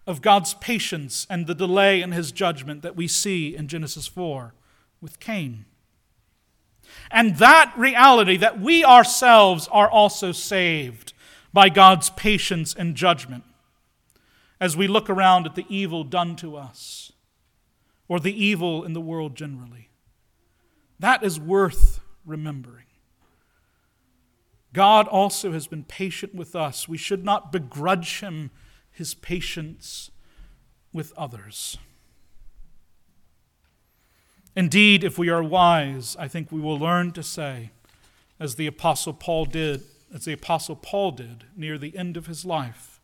of 0.07 0.21
God's 0.21 0.53
patience 0.55 1.27
and 1.29 1.45
the 1.45 1.55
delay 1.55 2.01
in 2.01 2.11
his 2.11 2.31
judgment 2.31 2.81
that 2.81 2.95
we 2.95 3.07
see 3.07 3.55
in 3.55 3.67
Genesis 3.67 4.07
4 4.07 4.53
with 5.01 5.19
Cain. 5.19 5.65
And 7.11 7.37
that 7.37 7.73
reality 7.77 8.37
that 8.37 8.59
we 8.59 8.83
ourselves 8.83 9.67
are 9.71 9.89
also 9.89 10.31
saved 10.31 11.13
by 11.53 11.69
God's 11.69 12.09
patience 12.11 12.73
and 12.73 12.95
judgment 12.95 13.43
as 14.59 14.75
we 14.75 14.87
look 14.87 15.09
around 15.09 15.45
at 15.45 15.55
the 15.55 15.65
evil 15.69 16.03
done 16.03 16.35
to 16.37 16.55
us 16.55 17.11
or 18.07 18.19
the 18.19 18.43
evil 18.43 18.83
in 18.83 18.93
the 18.93 19.01
world 19.01 19.35
generally. 19.35 19.89
That 20.99 21.23
is 21.23 21.39
worth 21.39 22.01
remembering. 22.25 22.85
God 24.73 25.07
also 25.07 25.53
has 25.53 25.67
been 25.67 25.83
patient 25.83 26.35
with 26.35 26.55
us. 26.55 26.87
We 26.87 26.97
should 26.97 27.23
not 27.23 27.51
begrudge 27.51 28.19
him 28.19 28.51
his 28.91 29.13
patience 29.13 30.11
with 30.91 31.13
others. 31.17 31.77
Indeed, 34.55 35.03
if 35.03 35.17
we 35.17 35.29
are 35.29 35.43
wise, 35.43 36.15
I 36.17 36.27
think 36.27 36.51
we 36.51 36.61
will 36.61 36.79
learn 36.79 37.11
to 37.13 37.23
say, 37.23 37.71
as 38.39 38.55
the 38.55 38.67
apostle 38.67 39.13
Paul 39.13 39.45
did, 39.45 39.83
as 40.13 40.25
the 40.25 40.33
apostle 40.33 40.77
Paul 40.77 41.11
did 41.11 41.43
near 41.55 41.77
the 41.77 41.97
end 41.97 42.15
of 42.15 42.27
his 42.27 42.45
life, 42.45 43.01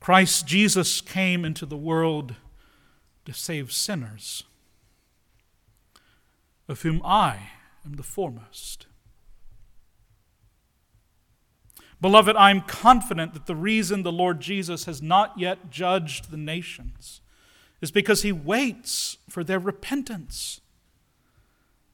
Christ 0.00 0.46
Jesus 0.46 1.00
came 1.00 1.44
into 1.44 1.64
the 1.64 1.76
world 1.76 2.34
to 3.24 3.32
save 3.32 3.72
sinners 3.72 4.44
of 6.68 6.82
whom 6.82 7.00
I 7.04 7.50
am 7.84 7.94
the 7.94 8.02
foremost. 8.02 8.86
Beloved, 12.00 12.34
I 12.36 12.50
am 12.50 12.62
confident 12.62 13.32
that 13.32 13.46
the 13.46 13.56
reason 13.56 14.02
the 14.02 14.12
Lord 14.12 14.40
Jesus 14.40 14.84
has 14.86 15.00
not 15.00 15.38
yet 15.38 15.70
judged 15.70 16.30
the 16.30 16.36
nations 16.36 17.21
is 17.82 17.90
because 17.90 18.22
he 18.22 18.32
waits 18.32 19.18
for 19.28 19.44
their 19.44 19.58
repentance, 19.58 20.62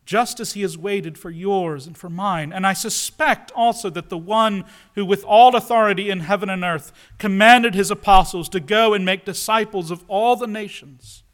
just 0.07 0.39
as 0.39 0.53
he 0.53 0.63
has 0.63 0.79
waited 0.79 1.19
for 1.19 1.31
yours 1.31 1.89
and 1.89 1.99
for 1.99 2.09
mine. 2.09 2.53
And 2.53 2.65
I 2.65 2.73
suspect 2.75 3.51
also 3.57 3.91
that 3.91 4.09
the 4.09 4.17
one 4.17 4.65
who, 4.95 5.05
with 5.05 5.25
all 5.25 5.57
authority 5.57 6.11
in 6.11 6.21
heaven 6.21 6.49
and 6.49 6.63
earth, 6.63 6.93
commanded 7.19 7.75
his 7.75 7.91
apostles 7.91 8.49
to 8.51 8.61
go 8.61 8.95
and 8.95 9.05
make 9.05 9.25
disciples 9.25 9.91
of 9.91 10.05
all 10.07 10.37
the 10.37 10.47
nations 10.47 11.25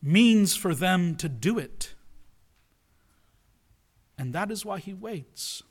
means 0.00 0.54
for 0.54 0.76
them 0.76 1.16
to 1.16 1.28
do 1.28 1.58
it 1.58 1.94
and 4.18 4.32
that 4.32 4.50
is 4.50 4.66
why 4.66 4.78
he 4.80 4.92
waits. 4.92 5.62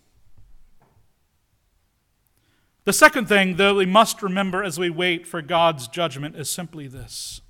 The 2.86 2.94
second 2.94 3.28
thing, 3.28 3.58
though, 3.58 3.76
we 3.76 3.86
must 3.86 4.24
remember 4.24 4.64
as 4.64 4.80
we 4.80 4.90
wait 4.90 5.28
for 5.28 5.42
God's 5.42 5.90
judgment 5.90 6.38
is 6.38 6.50
simply 6.50 6.88
this. 6.88 7.42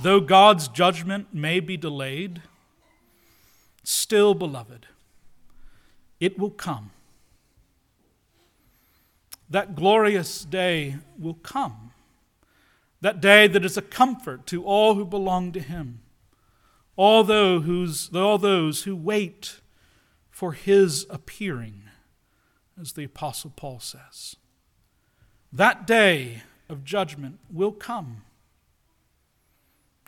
Though 0.00 0.20
God's 0.20 0.68
judgment 0.68 1.32
may 1.32 1.60
be 1.60 1.76
delayed, 1.76 2.42
still, 3.82 4.34
beloved, 4.34 4.86
it 6.20 6.38
will 6.38 6.50
come. 6.50 6.90
That 9.48 9.74
glorious 9.74 10.44
day 10.44 10.96
will 11.18 11.34
come. 11.34 11.92
That 13.00 13.20
day 13.20 13.46
that 13.46 13.64
is 13.64 13.76
a 13.76 13.82
comfort 13.82 14.46
to 14.46 14.64
all 14.64 14.94
who 14.94 15.04
belong 15.04 15.52
to 15.52 15.60
Him 15.60 16.00
all 16.96 17.22
those, 17.22 18.14
all 18.14 18.38
those 18.38 18.82
who 18.82 18.96
wait 18.96 19.60
for 20.30 20.52
his 20.52 21.06
appearing, 21.10 21.82
as 22.80 22.92
the 22.92 23.04
Apostle 23.04 23.52
Paul 23.54 23.80
says. 23.80 24.36
That 25.52 25.86
day 25.86 26.42
of 26.68 26.84
judgment 26.84 27.38
will 27.50 27.72
come. 27.72 28.22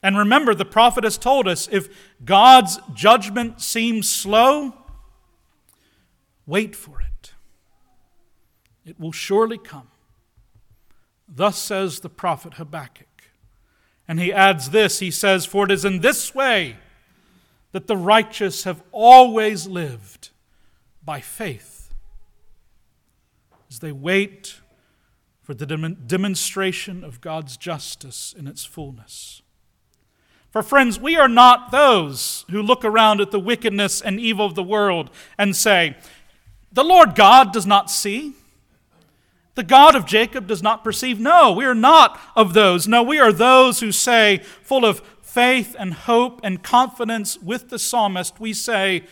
And 0.02 0.16
remember, 0.16 0.54
the 0.54 0.64
prophet 0.64 1.04
has 1.04 1.18
told 1.18 1.48
us 1.48 1.68
if 1.70 1.88
God's 2.24 2.78
judgment 2.94 3.60
seems 3.60 4.08
slow, 4.08 4.74
wait 6.46 6.76
for 6.76 7.00
it. 7.00 7.32
It 8.84 8.98
will 8.98 9.12
surely 9.12 9.58
come. 9.58 9.88
Thus 11.28 11.58
says 11.58 12.00
the 12.00 12.08
prophet 12.08 12.54
Habakkuk. 12.54 13.06
And 14.06 14.18
he 14.18 14.32
adds 14.32 14.70
this 14.70 15.00
he 15.00 15.10
says, 15.10 15.44
For 15.44 15.66
it 15.66 15.70
is 15.70 15.84
in 15.84 16.00
this 16.00 16.34
way 16.34 16.76
that 17.72 17.86
the 17.86 17.96
righteous 17.96 18.64
have 18.64 18.82
always 18.92 19.66
lived 19.66 20.30
by 21.04 21.20
faith 21.20 21.92
as 23.68 23.80
they 23.80 23.92
wait 23.92 24.60
for 25.42 25.52
the 25.54 25.66
demonstration 25.66 27.04
of 27.04 27.20
God's 27.20 27.56
justice 27.56 28.34
in 28.36 28.46
its 28.46 28.64
fullness. 28.64 29.42
For 30.50 30.62
friends, 30.62 30.98
we 30.98 31.16
are 31.16 31.28
not 31.28 31.70
those 31.70 32.44
who 32.50 32.62
look 32.62 32.84
around 32.84 33.20
at 33.20 33.30
the 33.30 33.40
wickedness 33.40 34.00
and 34.00 34.18
evil 34.18 34.46
of 34.46 34.54
the 34.54 34.62
world 34.62 35.10
and 35.36 35.54
say, 35.54 35.96
The 36.72 36.84
Lord 36.84 37.14
God 37.14 37.52
does 37.52 37.66
not 37.66 37.90
see. 37.90 38.32
The 39.54 39.62
God 39.64 39.96
of 39.96 40.06
Jacob 40.06 40.46
does 40.46 40.62
not 40.62 40.84
perceive. 40.84 41.18
No, 41.18 41.52
we 41.52 41.64
are 41.64 41.74
not 41.74 42.18
of 42.36 42.54
those. 42.54 42.86
No, 42.86 43.02
we 43.02 43.18
are 43.18 43.32
those 43.32 43.80
who 43.80 43.90
say, 43.90 44.38
full 44.62 44.84
of 44.84 45.00
faith 45.20 45.74
and 45.78 45.92
hope 45.92 46.40
and 46.44 46.62
confidence 46.62 47.36
with 47.42 47.68
the 47.68 47.78
psalmist, 47.78 48.40
we 48.40 48.52
say, 48.52 49.04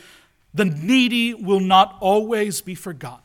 the 0.54 0.64
needy 0.64 1.34
will 1.34 1.60
not 1.60 1.98
always 2.00 2.60
be 2.62 2.74
forgotten. 2.74 3.22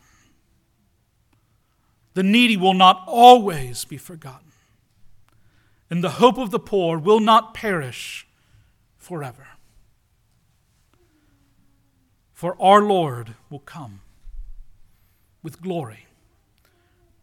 The 2.14 2.24
needy 2.24 2.58
will 2.58 2.74
not 2.74 3.04
always 3.08 3.86
be 3.86 3.98
forgotten. 3.98 4.51
And 5.92 6.02
the 6.02 6.12
hope 6.12 6.38
of 6.38 6.52
the 6.52 6.60
poor 6.60 6.98
will 6.98 7.20
not 7.20 7.54
perish 7.54 8.26
forever. 8.98 9.46
For 12.34 12.56
our 12.62 12.82
Lord 12.82 13.36
will 13.50 13.60
come 13.60 14.00
with 15.44 15.62
glory 15.62 16.08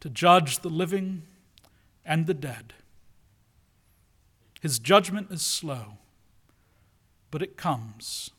to 0.01 0.11
judge 0.11 0.59
the 0.59 0.69
living 0.69 1.23
and 2.05 2.27
the 2.27 2.35
dead. 2.35 2.75
His 4.61 4.79
judgment 4.79 5.31
is 5.31 5.41
slow, 5.41 5.97
but 7.31 7.41
it 7.41 7.57
comes. 7.57 8.31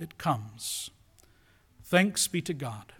It 0.00 0.16
comes. 0.16 0.90
Thanks 1.84 2.26
be 2.26 2.40
to 2.40 2.54
God. 2.54 2.94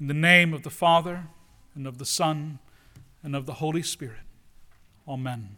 In 0.00 0.06
the 0.06 0.14
name 0.14 0.54
of 0.54 0.62
the 0.62 0.70
Father, 0.70 1.26
and 1.74 1.86
of 1.86 1.98
the 1.98 2.06
Son, 2.06 2.60
and 3.22 3.36
of 3.36 3.44
the 3.44 3.54
Holy 3.54 3.82
Spirit. 3.82 4.20
Amen. 5.10 5.56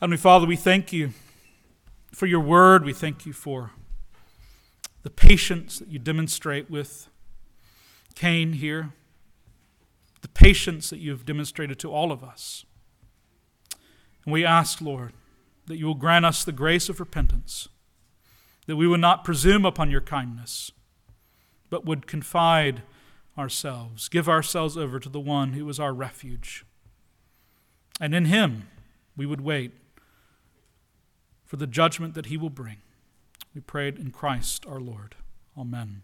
Heavenly 0.00 0.16
Father, 0.16 0.48
we 0.48 0.56
thank 0.56 0.92
you 0.92 1.12
for 2.10 2.26
your 2.26 2.40
word. 2.40 2.84
We 2.84 2.92
thank 2.92 3.24
you 3.24 3.32
for 3.32 3.70
the 5.04 5.10
patience 5.10 5.78
that 5.78 5.86
you 5.86 6.00
demonstrate 6.00 6.68
with 6.68 7.06
Cain 8.16 8.54
here, 8.54 8.94
the 10.22 10.28
patience 10.28 10.90
that 10.90 10.98
you 10.98 11.12
have 11.12 11.24
demonstrated 11.24 11.78
to 11.78 11.88
all 11.88 12.10
of 12.10 12.24
us. 12.24 12.64
And 14.24 14.32
we 14.32 14.44
ask, 14.44 14.80
Lord, 14.80 15.12
that 15.66 15.76
you 15.76 15.86
will 15.86 15.94
grant 15.94 16.26
us 16.26 16.44
the 16.44 16.50
grace 16.50 16.88
of 16.88 16.98
repentance, 16.98 17.68
that 18.66 18.74
we 18.74 18.88
would 18.88 18.98
not 18.98 19.22
presume 19.22 19.64
upon 19.64 19.88
your 19.88 20.00
kindness, 20.00 20.72
but 21.70 21.84
would 21.84 22.08
confide 22.08 22.82
ourselves, 23.38 24.08
give 24.08 24.28
ourselves 24.28 24.76
over 24.76 24.98
to 24.98 25.08
the 25.08 25.20
one 25.20 25.52
who 25.52 25.68
is 25.68 25.78
our 25.78 25.94
refuge. 25.94 26.64
And 28.02 28.16
in 28.16 28.24
him 28.24 28.68
we 29.16 29.26
would 29.26 29.40
wait 29.40 29.70
for 31.46 31.54
the 31.54 31.68
judgment 31.68 32.14
that 32.14 32.26
he 32.26 32.36
will 32.36 32.50
bring. 32.50 32.78
We 33.54 33.60
prayed 33.60 33.96
in 33.96 34.10
Christ 34.10 34.66
our 34.66 34.80
Lord. 34.80 35.14
Amen. 35.56 36.02